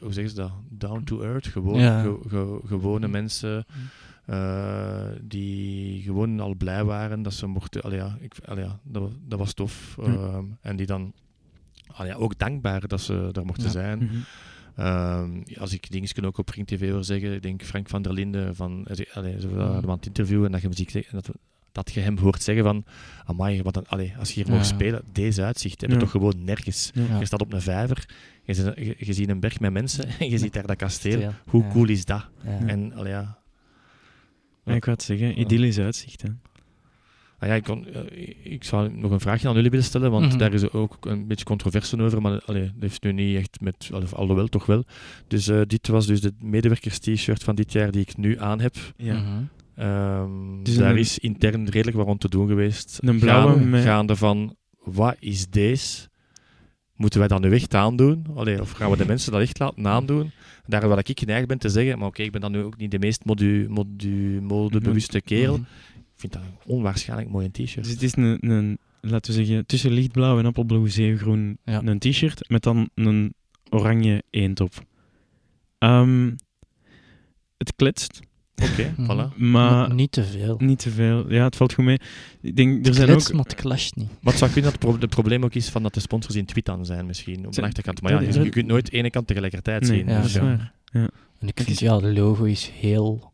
[0.00, 0.52] hoe zeggen ze dat?
[0.68, 1.46] Down to earth.
[1.46, 2.02] Gewoon, Ja.
[2.02, 4.34] ge- ge- gewone mensen Mm.
[4.34, 7.82] eh, die gewoon al blij waren dat ze mochten.
[7.82, 9.96] Allee, ja, ik, allee, ja, dat, dat was tof.
[10.02, 11.12] Ehm, en die dan
[11.86, 13.98] allee, ja, ook dankbaar dat ze daar mochten zijn.
[13.98, 14.16] Mhm.
[14.76, 18.12] Ehm, als ik dingen ook op Ring TV wil zeggen, ik denk Frank van der
[18.12, 19.60] Linden van, allee, uh, Mhm.
[19.60, 21.28] aan het interview en dat je, muziek zegt, dat,
[21.72, 22.84] dat je hem hoort zeggen van,
[23.24, 24.56] amai, wat allee, als je hier Ja.
[24.56, 26.02] mag spelen, deze uitzicht, heb je Ja.
[26.02, 26.90] toch gewoon nergens.
[27.18, 28.08] Je staat op een vijver,
[28.44, 31.32] je, ziet- je, je ziet een berg met mensen en je ziet daar dat kasteel.
[31.46, 32.26] Hoe cool is dat?
[32.66, 33.38] En allee, ja,
[34.64, 36.22] Ja, ik wou het zeggen, idyllisch uitzicht.
[36.22, 36.28] Hè.
[37.44, 40.26] Ah ja, ik, kon, eh, ik zou nog een vraagje aan jullie willen stellen, want
[40.26, 40.38] Mhm.
[40.38, 43.90] daar is ook een beetje controverse over, maar allee, dat heeft nu niet echt met,
[44.12, 44.84] alhoewel toch wel.
[45.28, 48.74] Dus eh, dit was dus de medewerkers-t-shirt van dit jaar die ik nu aan heb.
[48.96, 49.22] Ja.
[50.62, 52.98] Dus daar een- is intern redelijk wat rond te doen geweest.
[53.02, 56.08] Een blauwe Gaan- Gaande van, wat is deze?
[56.96, 58.26] Moeten wij dat nu echt aandoen?
[58.34, 60.30] Allee, of gaan we de mensen dat echt laten aandoen?
[60.66, 62.90] Daar waar ik geneigd ben te zeggen, maar oké, ik ben dan nu ook niet
[62.90, 65.52] de meest modu, modu, modebewuste kerel.
[65.56, 65.62] Mhm.
[65.93, 67.84] Ik vind dat een onwaarschijnlijk mooi t-shirt.
[67.84, 71.82] Dus het is een, een, laten we zeggen, tussen lichtblauw en appelblauw zeegroen Ja.
[71.84, 73.34] een t-shirt met dan een
[73.70, 74.72] oranje eend op.
[75.78, 76.32] Ehm,
[77.58, 78.20] het kletst,
[78.62, 79.12] Oké, Mhm.
[79.12, 79.36] voilà.
[79.36, 80.56] maar N- niet te veel.
[80.58, 81.32] niet te veel.
[81.32, 81.98] Ja, het valt goed mee.
[82.40, 83.34] Ik denk, er Het zijn kletst, ook...
[83.34, 84.08] maar het clasht niet.
[84.20, 86.44] Wat zou kunnen dat het pro- het probleem ook is van dat de sponsors in
[86.44, 88.02] tweet aan zijn misschien, op de achterkant.
[88.02, 90.06] Maar ja, je, je kunt nooit ene kant tegelijkertijd Nee, zien.
[90.08, 90.44] Ja, dat dus is ja.
[90.44, 90.72] waar.
[91.38, 93.32] En ik vind, ja, het logo is heel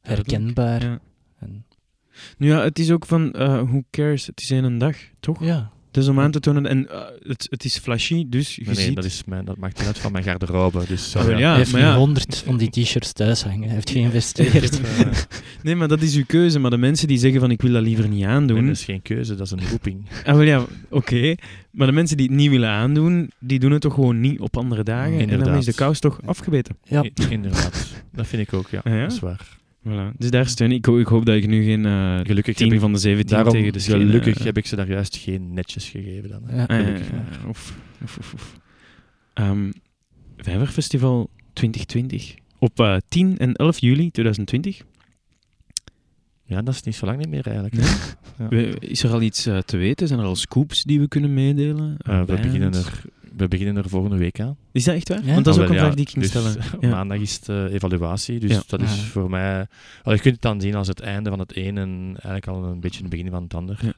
[0.00, 0.82] herkenbaar.
[0.82, 0.98] Ja.
[1.38, 1.64] En,
[2.38, 5.44] Nu ja, het is ook van, eh who cares, het is één dag, toch?
[5.44, 5.70] ja.
[5.88, 8.74] Het is om aan te tonen, en eh, het, het is flashy, dus je Nee,
[8.74, 8.94] nee, ziet...
[8.94, 10.84] dat, is mijn, dat maakt niet uit van mijn garderobe.
[10.88, 11.38] Dus, Ah, wel, ja.
[11.38, 11.48] ja.
[11.48, 11.96] hij heeft maar nu ja.
[11.96, 13.62] honderd van die t-shirts thuis hangen.
[13.64, 14.80] Hij heeft geïnvesteerd.
[15.62, 16.58] Nee, maar dat is uw keuze.
[16.58, 18.56] Maar de mensen die zeggen van, ik wil dat liever niet aandoen...
[18.58, 20.04] Nee, dat is geen keuze, dat is een roeping.
[20.26, 21.34] Ah, wel ja, oké.
[21.70, 24.56] Maar de mensen die het niet willen aandoen, die doen het toch gewoon niet op
[24.56, 25.12] andere dagen.
[25.12, 25.58] En dan Inderdaad.
[25.58, 26.76] is de kous toch afgebeten.
[26.84, 27.04] ja.
[27.04, 28.80] I- inderdaad, dat vind ik ook, ja.
[28.84, 29.02] Ah, ja?
[29.02, 29.56] Dat is waar.
[29.86, 30.16] Voilà.
[30.16, 30.76] Dus daar steun ik.
[30.76, 32.98] Ik, ho- ik hoop dat ik nu geen eh Gelukkig, 10 heb ik, van de
[32.98, 34.06] 17 daarom, tegen de schenen...
[34.06, 36.42] gelukkig eh, heb ik ze daar juist geen netjes gegeven dan.
[36.50, 36.64] Ja.
[36.64, 37.38] Gelukkig ja, maar.
[37.42, 37.48] ja.
[37.48, 38.56] Oef, oef, oef, oef.
[39.34, 39.70] Ehm,
[40.36, 44.82] Vijverfestival 2020 op eh, 10 en 11 juli 2020.
[46.44, 47.74] Ja, dat is niet zo lang niet meer eigenlijk.
[48.38, 48.48] Ja.
[48.78, 50.08] Is er al iets eh, te weten?
[50.08, 51.96] Zijn er al scoops die we kunnen meedelen?
[51.98, 53.02] Eh, we, beginnen er,
[53.38, 54.56] we beginnen er volgende week aan.
[54.72, 55.24] Is dat echt waar?
[55.24, 55.32] Ja?
[55.32, 55.94] Want dat is Ah, ook een vraag ja.
[55.96, 56.56] die ik ging Dus, stellen.
[56.80, 56.88] Ja.
[56.88, 58.62] Maandag is het eh, evaluatie, dus Ja.
[58.66, 59.02] dat is Ja.
[59.02, 59.66] voor mij...
[60.02, 62.64] Al, je kunt het dan zien als het einde van het een en eigenlijk al
[62.64, 63.78] een beetje het begin van het ander.
[63.82, 63.92] Ja.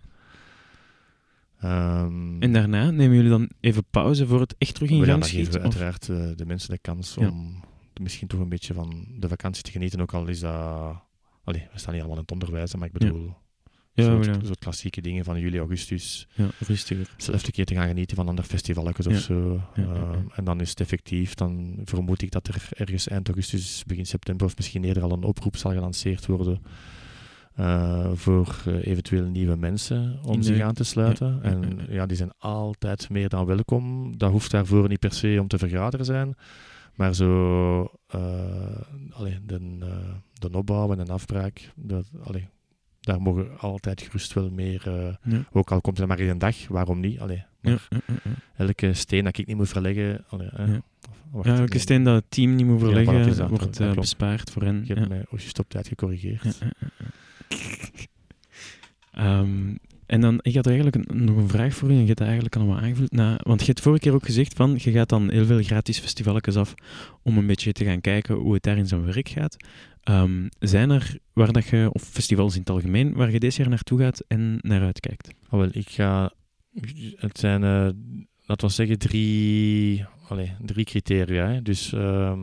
[1.61, 5.25] Ehm, En daarna nemen jullie dan even pauze voor het echt terug in gang dan
[5.29, 7.29] geven we uiteraard eh, de mensen de kans Ja.
[7.29, 7.65] om
[8.01, 10.95] misschien toch een beetje van de vakantie te genieten, ook al is dat...
[11.45, 13.35] Allee, we staan niet allemaal in het onderwijs, maar ik bedoel...
[13.93, 14.35] Ja, soort, ja.
[14.45, 16.29] soort klassieke dingen van juli, augustus.
[16.35, 17.15] Ja, rustiger.
[17.17, 19.13] zelf een keer te gaan genieten van andere festivalletjes Ja.
[19.13, 19.63] of zo.
[19.75, 19.83] Ja.
[19.83, 24.07] Ehm, en dan is het effectief, dan vermoed ik dat er ergens eind augustus, begin
[24.07, 26.63] september of misschien eerder al een oproep zal gelanceerd worden
[27.55, 31.41] eh, voor eh, eventueel nieuwe mensen om zich aan te sluiten.
[31.43, 34.17] ja, en ja, die zijn altijd meer dan welkom.
[34.19, 36.35] Dat hoeft daarvoor niet per se om te vergaderen zijn.
[36.95, 37.83] Maar zo,
[39.11, 39.79] allee, de,
[40.33, 42.49] de opbouw en de afbraak, dat, allee,
[43.01, 45.45] daar mogen altijd gerust wel meer eh, Ja.
[45.53, 47.21] ook al komt het maar in een dag, waarom niet?
[47.21, 47.79] Allee, maar Ja,
[48.25, 50.25] ja, elke steen dat ik niet moet verleggen.
[50.29, 50.83] Allee, elke
[51.69, 53.49] nee, steen dat het team niet moet verleggen, dat.
[53.51, 54.83] wordt eh, bespaard voor hen.
[54.83, 55.07] Ik heb Ja.
[55.09, 56.59] mij ook op tijd gecorrigeerd.
[59.13, 59.75] Ehm,
[60.07, 62.21] en dan, ik had er eigenlijk een- nog een vraag voor u, en je hebt
[62.21, 63.13] eigenlijk allemaal aangevuld.
[63.13, 65.99] Nou, want je hebt vorige keer ook gezegd van, je gaat dan heel veel gratis
[65.99, 66.75] festivalletjes af
[67.23, 69.57] om een beetje te gaan kijken hoe het daar in zijn werk gaat.
[70.03, 73.69] Ehm, zijn er, waar dat je, of festivals in het algemeen, waar je deze jaar
[73.71, 75.29] naartoe gaat en naar uitkijkt?
[75.49, 76.33] Ah, wel, ik ga...
[77.17, 77.89] Het zijn, eh
[78.45, 80.05] laten we zeggen, drie,
[80.65, 81.49] drie criteria.
[81.49, 81.63] Hè.
[81.63, 82.41] Dus, ehm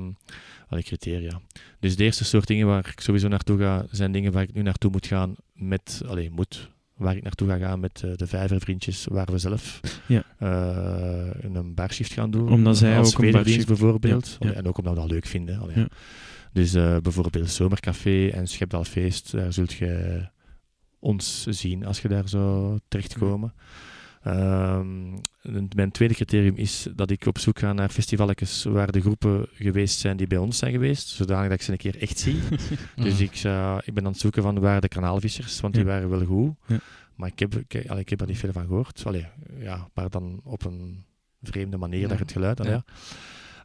[0.69, 1.41] allee, criteria.
[1.79, 4.61] Dus de eerste soort dingen waar ik sowieso naartoe ga, zijn dingen waar ik nu
[4.61, 6.01] naartoe moet gaan met...
[6.07, 6.69] Allee, moet.
[6.95, 10.23] Waar ik naartoe ga gaan met eh, de vijvervriendjes, waar we zelf Ja.
[10.39, 12.49] eh, een baarshift gaan doen.
[12.51, 14.27] Omdat zij Als ook een baarshift- bijvoorbeeld.
[14.27, 14.59] Ja, Allee, ja.
[14.59, 15.59] En ook omdat we dat leuk vinden.
[15.59, 15.87] Allee, Ja.
[16.57, 20.21] Dus eh, bijvoorbeeld Zomercafé en Schepdalfeest, daar zult je
[20.99, 23.53] ons zien als je daar zou terechtkomen.
[24.21, 25.21] En
[25.75, 29.99] mijn tweede criterium is dat ik op zoek ga naar festivalletjes waar de groepen geweest
[29.99, 32.39] zijn die bij ons zijn geweest, zodanig dat ik ze een keer echt zie.
[33.05, 35.89] Dus ik, zou- ik ben aan het zoeken van waar de kanaalvissers, want die Ja.
[35.89, 36.53] waren wel goed.
[36.67, 36.79] Ja.
[37.15, 39.03] Maar ik heb, ik, allee, ik heb er niet veel van gehoord.
[39.05, 39.25] Allee,
[39.59, 41.05] ja, maar dan op een
[41.41, 42.07] vreemde manier, Ja.
[42.07, 42.83] dat het geluid dan, Ja.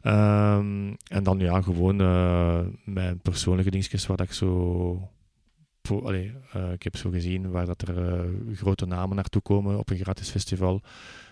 [0.03, 5.09] Ehm, en dan ja, gewoon eh, mijn persoonlijke dingetjes waar dat ik zo...
[5.81, 8.21] voor- allee, eh, ik heb zo gezien waar dat er eh,
[8.55, 10.81] grote namen naartoe komen op een gratis festival.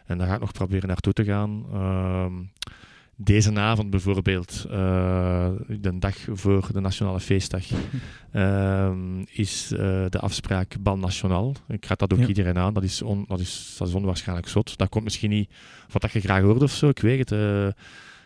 [0.05, 1.65] En daar ga ik nog proberen naartoe te gaan.
[1.73, 2.33] Ehm,
[3.15, 7.63] deze avond bijvoorbeeld, de dag voor de Nationale Feestdag,
[8.31, 9.67] ehm, is
[10.09, 11.55] de afspraak Bal Nationaal.
[11.67, 12.27] Ik raad dat ook Ja.
[12.27, 12.73] iedereen aan.
[12.73, 14.77] Dat is, on, dat, is, dat is onwaarschijnlijk zot.
[14.77, 15.51] Dat komt misschien niet
[15.91, 16.89] wat dat je graag hoort of zo.
[16.89, 17.75] Ik weet het.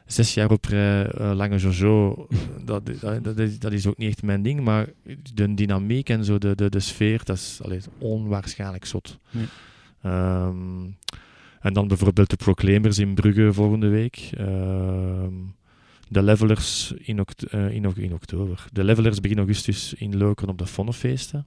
[0.06, 2.28] Zes jaar op rij, eh, lange Jojo,
[2.66, 4.60] dat, dat, dat, is, dat is ook niet echt mijn ding.
[4.62, 4.88] Maar
[5.34, 9.18] de dynamiek en zo, de, de, de sfeer, dat is allee, onwaarschijnlijk zot.
[10.02, 10.84] Ehm,
[11.60, 14.30] en dan bijvoorbeeld de Proclaimers in Brugge volgende week.
[14.38, 15.34] Ehm,
[16.10, 18.66] de Levelers in, oct- eh, in, oktober.
[18.72, 21.46] De Levelers begin augustus in Lokeren op de Vonnefeesten.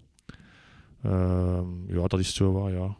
[1.03, 2.97] Ehm, ja, dat is zo wat, ja.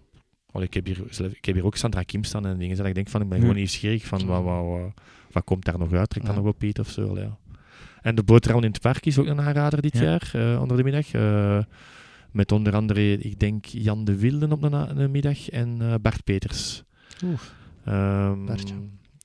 [0.51, 0.99] Allee, ik, heb hier,
[1.33, 2.79] ik heb hier ook Sandra Kim staan en dingen.
[2.79, 3.43] En ik denk van, ik ben Ja.
[3.43, 4.93] gewoon nieuwsgierig van, wat, wat, wat,
[5.33, 6.11] wat komt daar nog uit?
[6.11, 6.41] Trekt daar Ja.
[6.41, 7.19] nog op Piet of zo?
[7.19, 7.37] Ja.
[8.03, 10.03] En de boterham in het park is ook een aanrader dit Ja.
[10.03, 11.11] jaar, eh, onder de middag.
[11.13, 11.59] Eh,
[12.33, 15.95] met onder andere, ik denk, Jan de Wilden op de, na- de middag en eh,
[16.03, 16.83] Bart Peters.
[17.25, 17.39] Oeh.
[17.85, 18.75] Ehm, Bartje.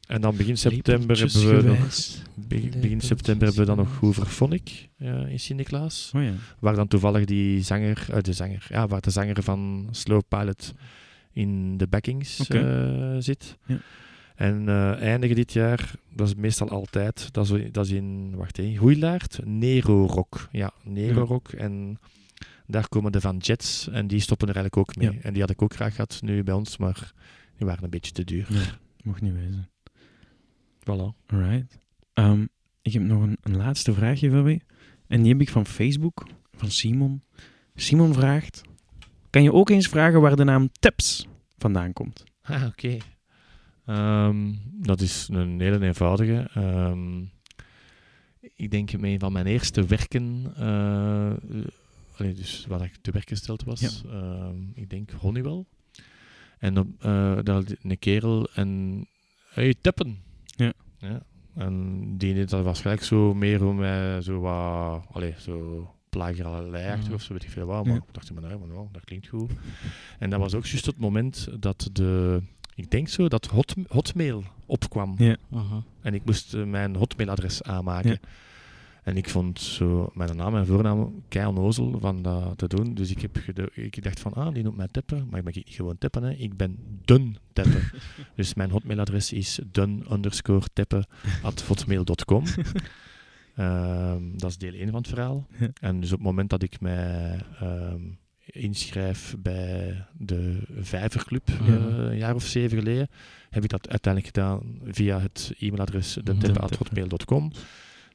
[0.08, 1.78] en dan begin september hebben we nog,
[2.82, 6.12] begin, september hebben we dan nog Hooverphonic eh in Sint-Niklaas.
[6.16, 6.32] Oh ja.
[6.60, 10.74] Waar dan toevallig die zanger, eh, de zanger, ja, waar de zanger van Slow Pilot
[11.34, 12.36] in de backings
[13.20, 13.58] zit.
[13.66, 13.78] Ja.
[14.44, 18.58] En eh, eindigen dit jaar, dat is meestal altijd, dat is, dat is in, wacht
[18.58, 20.48] even, Hoeilaard, Nero Rock.
[20.52, 21.26] Ja, Nero Ja.
[21.26, 21.48] Rock.
[21.52, 22.00] En
[22.68, 25.12] daar komen de Van Jets en die stoppen er eigenlijk ook mee.
[25.12, 25.22] Ja.
[25.22, 27.14] En die had ik ook graag gehad nu bij ons, maar
[27.58, 28.46] die waren een beetje te duur.
[28.50, 29.70] Ja, mocht niet wezen.
[30.80, 31.26] Voilà.
[31.28, 31.80] Alright.
[32.14, 32.46] Ehm,
[32.82, 34.60] ik heb nog een, een laatste vraagje voor u.
[35.08, 37.22] En die heb ik van Facebook, van Simon.
[37.76, 38.62] Simon vraagt:
[39.30, 41.28] Kan je ook eens vragen waar de naam Taps
[41.58, 42.24] vandaan komt?
[42.42, 42.98] Ah, oké.
[43.86, 46.50] Ehm, dat is een hele eenvoudige.
[46.54, 47.22] Ehm,
[48.56, 51.36] ik denk een van mijn eerste werken, eh, eh,
[52.18, 55.64] allee, dus waar ik te werk gesteld was, ehm, ik denk Honeywell.
[56.60, 59.02] En op, eh, daar had een kerel en
[59.50, 60.18] hey, tappen.
[60.46, 60.74] Ja.
[60.98, 61.24] ja.
[61.56, 67.14] En die deed dat waarschijnlijk zo meer om mij zo wat, allee, zo plagerij Mhm.
[67.14, 67.86] of zo, weet ik veel wat.
[67.86, 68.00] Maar Ja.
[68.08, 69.52] ik dacht, maar, nou, maar nou, dat klinkt goed.
[70.20, 72.42] En dat was ook juist het moment dat de
[72.76, 75.16] ik denk zo, dat hot, Hotmail opkwam.
[75.18, 75.38] Ja.
[75.48, 75.80] Mhm.
[76.02, 78.10] En ik moest eh, mijn Hotmail-adres aanmaken.
[78.10, 78.18] Ja.
[79.04, 82.94] En ik vond zo mijn naam en voornaam kei onnozel van dat te doen.
[82.94, 83.38] Dus ik, heb
[83.74, 85.28] ik dacht van, ah, die noemt mij Teppen.
[85.30, 86.32] Maar ik ben niet gewoon Teppen, hè.
[86.32, 87.92] ik ben Dun Teppen.
[88.36, 91.06] dus mijn Hotmail-adres is dun underscore teppen
[91.42, 92.44] at hotmail.com.
[93.56, 95.48] Ehm, dat is deel 1 van het verhaal.
[95.60, 95.70] Ja.
[95.82, 98.02] En dus op het moment dat ik mij ehm,
[98.54, 101.56] inschrijf bij de Vijverclub, Ja.
[101.66, 103.08] eh, een jaar of zeven geleden,
[103.50, 107.52] heb ik dat uiteindelijk gedaan via het e-mailadres denteppen.hotmail.com.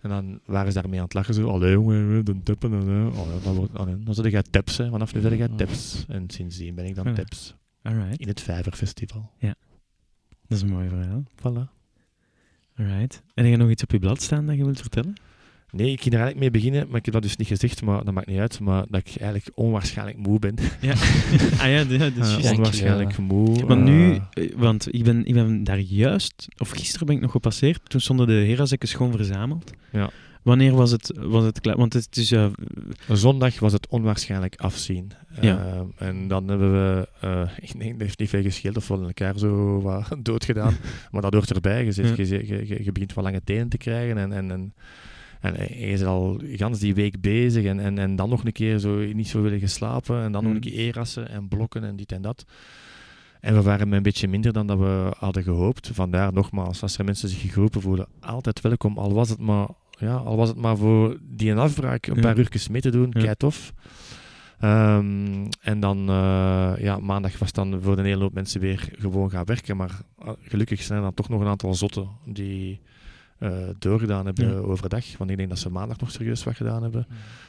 [0.00, 1.34] En dan waren ze daarmee aan het lachen.
[1.34, 4.90] Zo, allee jongen, de Oh, ja, dan, wordt, allee, dan zit jij Teps, hè.
[4.90, 6.04] vanaf nu zit jij Teps.
[6.08, 7.14] En sindsdien ben ik dan Voilà.
[7.14, 8.20] Teps Alright.
[8.20, 9.30] in het Vijverfestival.
[9.40, 11.22] Dat is een mooi verhaal.
[11.36, 11.70] Voilà.
[12.76, 13.22] Alright.
[13.34, 15.14] En heb je nog iets op je blad staan dat je wilt vertellen?
[15.70, 18.04] Nee, ik ging er eigenlijk mee beginnen, maar ik heb dat dus niet gezegd, maar
[18.04, 18.60] dat maakt niet uit.
[18.60, 20.54] Maar dat ik eigenlijk onwaarschijnlijk moe ben.
[20.80, 20.92] Ja.
[21.62, 23.64] ah ja, dat is Eh, onwaarschijnlijk moe.
[23.66, 27.22] Maar nu, eh, eh, want ik ben, ik ben daar juist, of gisteren ben ik
[27.22, 29.70] nog gepasseerd, toen stonden de herazekken schoon verzameld.
[29.92, 30.10] Ja.
[30.42, 31.76] Wanneer was het, was het klaar?
[31.76, 32.46] Want het is, eh,
[33.12, 35.10] Zondag was het onwaarschijnlijk afzien.
[35.40, 35.84] Ja.
[35.98, 38.94] Eh, en dan hebben we, eh, ik denk, dat heeft niet veel gescheeld of we
[38.94, 40.76] elkaar zo wat dood gedaan.
[41.10, 41.84] maar dat hoort erbij.
[41.84, 42.14] Je, zit, Ja.
[42.16, 44.74] je, je, je- je begint wat lange tenen te krijgen en, en, en,
[45.40, 48.78] en je is al gans die week bezig en, en, en dan nog een keer
[48.78, 50.62] zo niet zo willen geslapen en dan nog een Mm.
[50.62, 52.44] keer erassen en blokken en dit en dat.
[53.40, 55.90] En we waren met een beetje minder dan dat we hadden gehoopt.
[55.92, 58.98] Vandaar nogmaals, als er mensen zich geroepen voelen, altijd welkom.
[58.98, 59.68] Al was het maar,
[59.98, 62.20] ja, al was het maar voor die een afbraak een Ja.
[62.20, 63.20] paar uurtjes mee te doen, Ja.
[63.22, 63.72] kei tof.
[64.58, 69.30] Ehm, en dan, eh, ja, maandag was dan voor de hele hoop mensen weer gewoon
[69.30, 69.76] gaan werken.
[69.76, 72.80] Maar eh, gelukkig zijn er dan toch nog een aantal zotten die
[73.38, 74.54] eh, doorgedaan hebben Ja.
[74.54, 75.16] overdag.
[75.16, 77.06] Want ik denk dat ze maandag nog serieus wat gedaan hebben.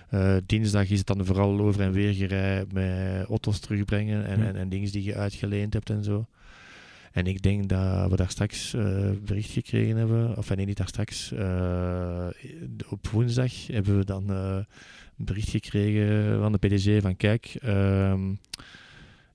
[0.09, 4.45] Eh, dinsdag is het dan vooral over en weer gerij met auto's terugbrengen en, Ja.
[4.45, 6.25] en, en dingen die je uitgeleend hebt en zo.
[7.11, 10.87] En ik denk dat we daar straks eh, bericht gekregen hebben, of nee, niet daar
[10.87, 11.31] straks,
[12.89, 14.65] op woensdag hebben we dan een
[15.15, 18.33] bericht gekregen van de PDG van kijk, ehm,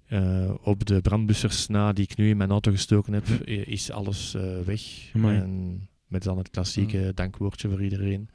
[0.07, 4.37] eh, op de brandbussers na die ik nu in mijn auto gestoken heb, is alles
[4.65, 4.81] weg.
[5.15, 5.37] Amai.
[5.39, 8.29] En met dan het klassieke dankwoordje voor iedereen.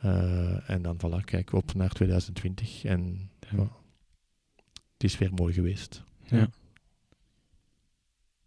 [0.00, 3.56] Eh, en dan voilà, kijk op naar 2020 en Ja.
[3.56, 3.62] ja,
[4.92, 6.02] het is weer mooi geweest.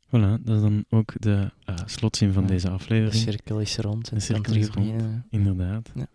[0.07, 2.47] voilà, dat is dan ook de eh, slotzin van Ja.
[2.47, 3.23] deze De aflevering.
[3.23, 4.91] cirkel is rond en De cirkel is terug rond.
[4.91, 5.25] beginnen.
[5.29, 5.91] Inderdaad.
[5.95, 6.07] Ja.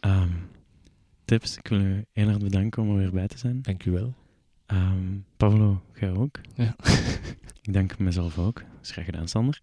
[0.00, 0.32] Ehm,
[1.24, 3.62] Tips, ik wil u heel erg bedanken om er weer bij te zijn.
[3.62, 4.14] Dank u wel.
[4.66, 6.40] Ehm, Pavlo, jij ook.
[6.54, 6.76] Ja.
[7.62, 8.54] ik dank mezelf ook.
[8.58, 9.60] Dat is graag gedaan, Sander.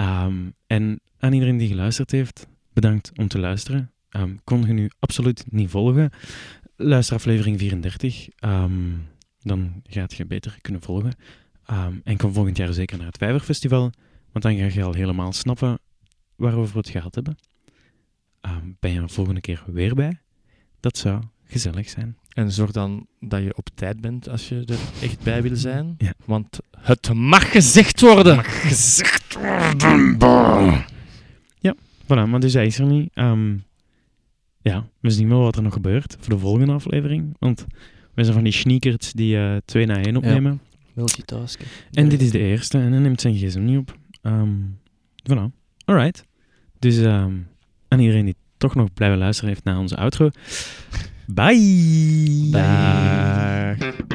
[0.00, 3.90] Ehm, en aan iedereen die geluisterd heeft, bedankt om te luisteren.
[4.08, 6.10] Ehm, kon je nu absoluut niet volgen,
[6.76, 8.28] luister aflevering 34.
[8.36, 8.92] Ehm,
[9.40, 11.12] dan gaat je beter kunnen volgen.
[12.04, 13.92] En kom volgend jaar zeker naar het Vijverfestival,
[14.32, 15.78] want dan ga je al helemaal snappen
[16.36, 17.36] waarover we het gehad hebben.
[18.80, 20.20] Ben je er volgende keer weer bij?
[20.80, 22.16] Dat zou gezellig zijn.
[22.30, 25.94] En zorg dan dat je op tijd bent als je er echt bij wil zijn.
[25.98, 26.12] Ja.
[26.24, 28.44] Want het mag gezegd worden.
[28.44, 30.88] Gezegd worden, bah.
[32.10, 33.10] Voilà, maar dus hij is er niet.
[33.14, 33.56] Ehm,
[34.62, 37.36] ja, we zien wel wat er nog gebeurt voor de volgende aflevering.
[37.38, 37.66] Want
[38.14, 40.60] we zijn van die sneakers die eh, twee na één opnemen.
[40.92, 41.66] Multitasken.
[41.92, 43.96] En dit is de eerste en hij neemt zijn gsm niet op.
[44.22, 44.50] Ehm
[45.30, 45.44] voilà,
[45.84, 46.24] alright.
[46.78, 47.34] Dus ehm,
[47.88, 50.30] aan iedereen die toch nog blijven luisteren heeft naar onze outro.
[51.32, 52.50] Bye!
[52.50, 54.09] Dag.